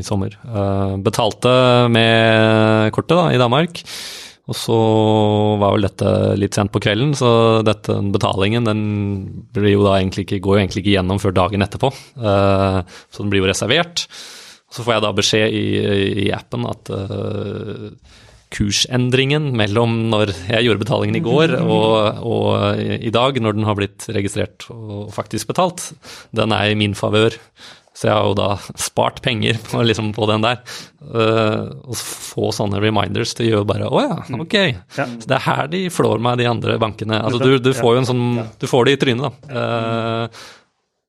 [0.06, 0.34] sommer.
[0.46, 1.50] Uh, betalte
[1.94, 3.82] med kortet da, i Danmark.
[4.48, 4.76] Og så
[5.60, 8.82] var vel dette litt sent på kvelden, så dette, betalingen den
[9.52, 11.90] blir jo da egentlig ikke, går jo egentlig ikke gjennom før dagen etterpå.
[12.16, 12.80] Uh,
[13.12, 14.06] så den blir jo reservert.
[14.72, 15.66] Så får jeg da beskjed i,
[16.24, 17.90] i appen at uh,
[18.56, 23.76] kursendringen mellom når jeg gjorde betalingen i går og, og i dag, når den har
[23.76, 25.90] blitt registrert og faktisk betalt,
[26.32, 27.36] den er i min favør.
[27.98, 30.60] Så jeg har jo da spart penger på, liksom, på den der.
[31.02, 34.56] Uh, og få sånne reminders, det gjør bare Å ja, ok.
[34.98, 35.06] Ja.
[35.18, 37.18] Så det er her de flår meg, de andre bankene.
[37.18, 38.24] Altså du, du får jo en sånn
[38.60, 40.28] Du får det i trynet, da.
[40.28, 40.44] Uh,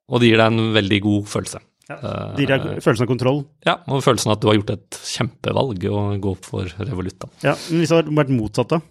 [0.10, 1.62] og det gir deg en veldig god følelse.
[1.90, 1.98] Ja,
[2.36, 3.40] det gir deg følelsen av kontroll?
[3.66, 7.20] Ja, og følelsen av at du har gjort et kjempevalg å gå for Revolutt.
[7.22, 7.30] da.
[7.52, 8.82] Ja, Men hvis det hadde vært motsatt, da?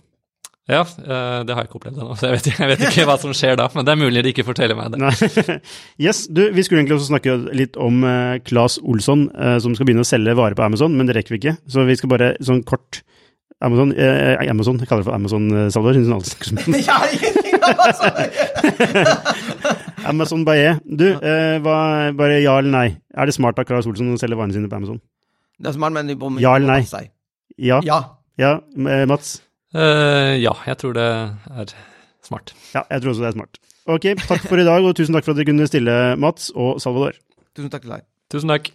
[0.68, 3.32] Ja, det har jeg ikke opplevd ennå, så jeg vet, jeg vet, ikke hva som
[3.32, 3.70] skjer da.
[3.72, 4.98] Men det er mulig de ikke forteller meg det.
[5.00, 5.14] Nei.
[6.04, 9.86] Yes, du, Vi skulle egentlig også snakke litt om uh, Claes Olsson, uh, som skal
[9.88, 11.56] begynne å selge varer på Amazon, men det rekker vi ikke.
[11.72, 13.00] Så vi skal bare sånn kort
[13.64, 15.98] Amazon, eh, Amazon jeg kaller det for Amazon, Salvador.
[15.98, 16.56] Hun alle snakker som
[20.12, 20.78] Amazon Baye.
[20.84, 21.08] Du,
[21.64, 21.76] hva,
[22.14, 23.02] bare ja eller nei.
[23.16, 25.00] Er det smart av Claes Olsson å selge varene sine på Amazon?
[25.58, 26.06] Det er smart, men
[26.44, 26.82] Ja eller nei?
[27.58, 27.82] Ja.
[27.82, 28.14] Ja.
[28.38, 28.62] ja
[29.10, 29.42] Mats?
[29.76, 31.72] Uh, ja, jeg tror det er
[32.24, 32.54] smart.
[32.72, 33.60] Ja, jeg tror også det er smart.
[33.88, 36.80] Ok, takk for i dag, og tusen takk for at dere kunne stille, Mats og
[36.80, 37.16] Salvador.
[37.56, 38.06] Tusen takk til deg.
[38.32, 38.70] Tusen takk.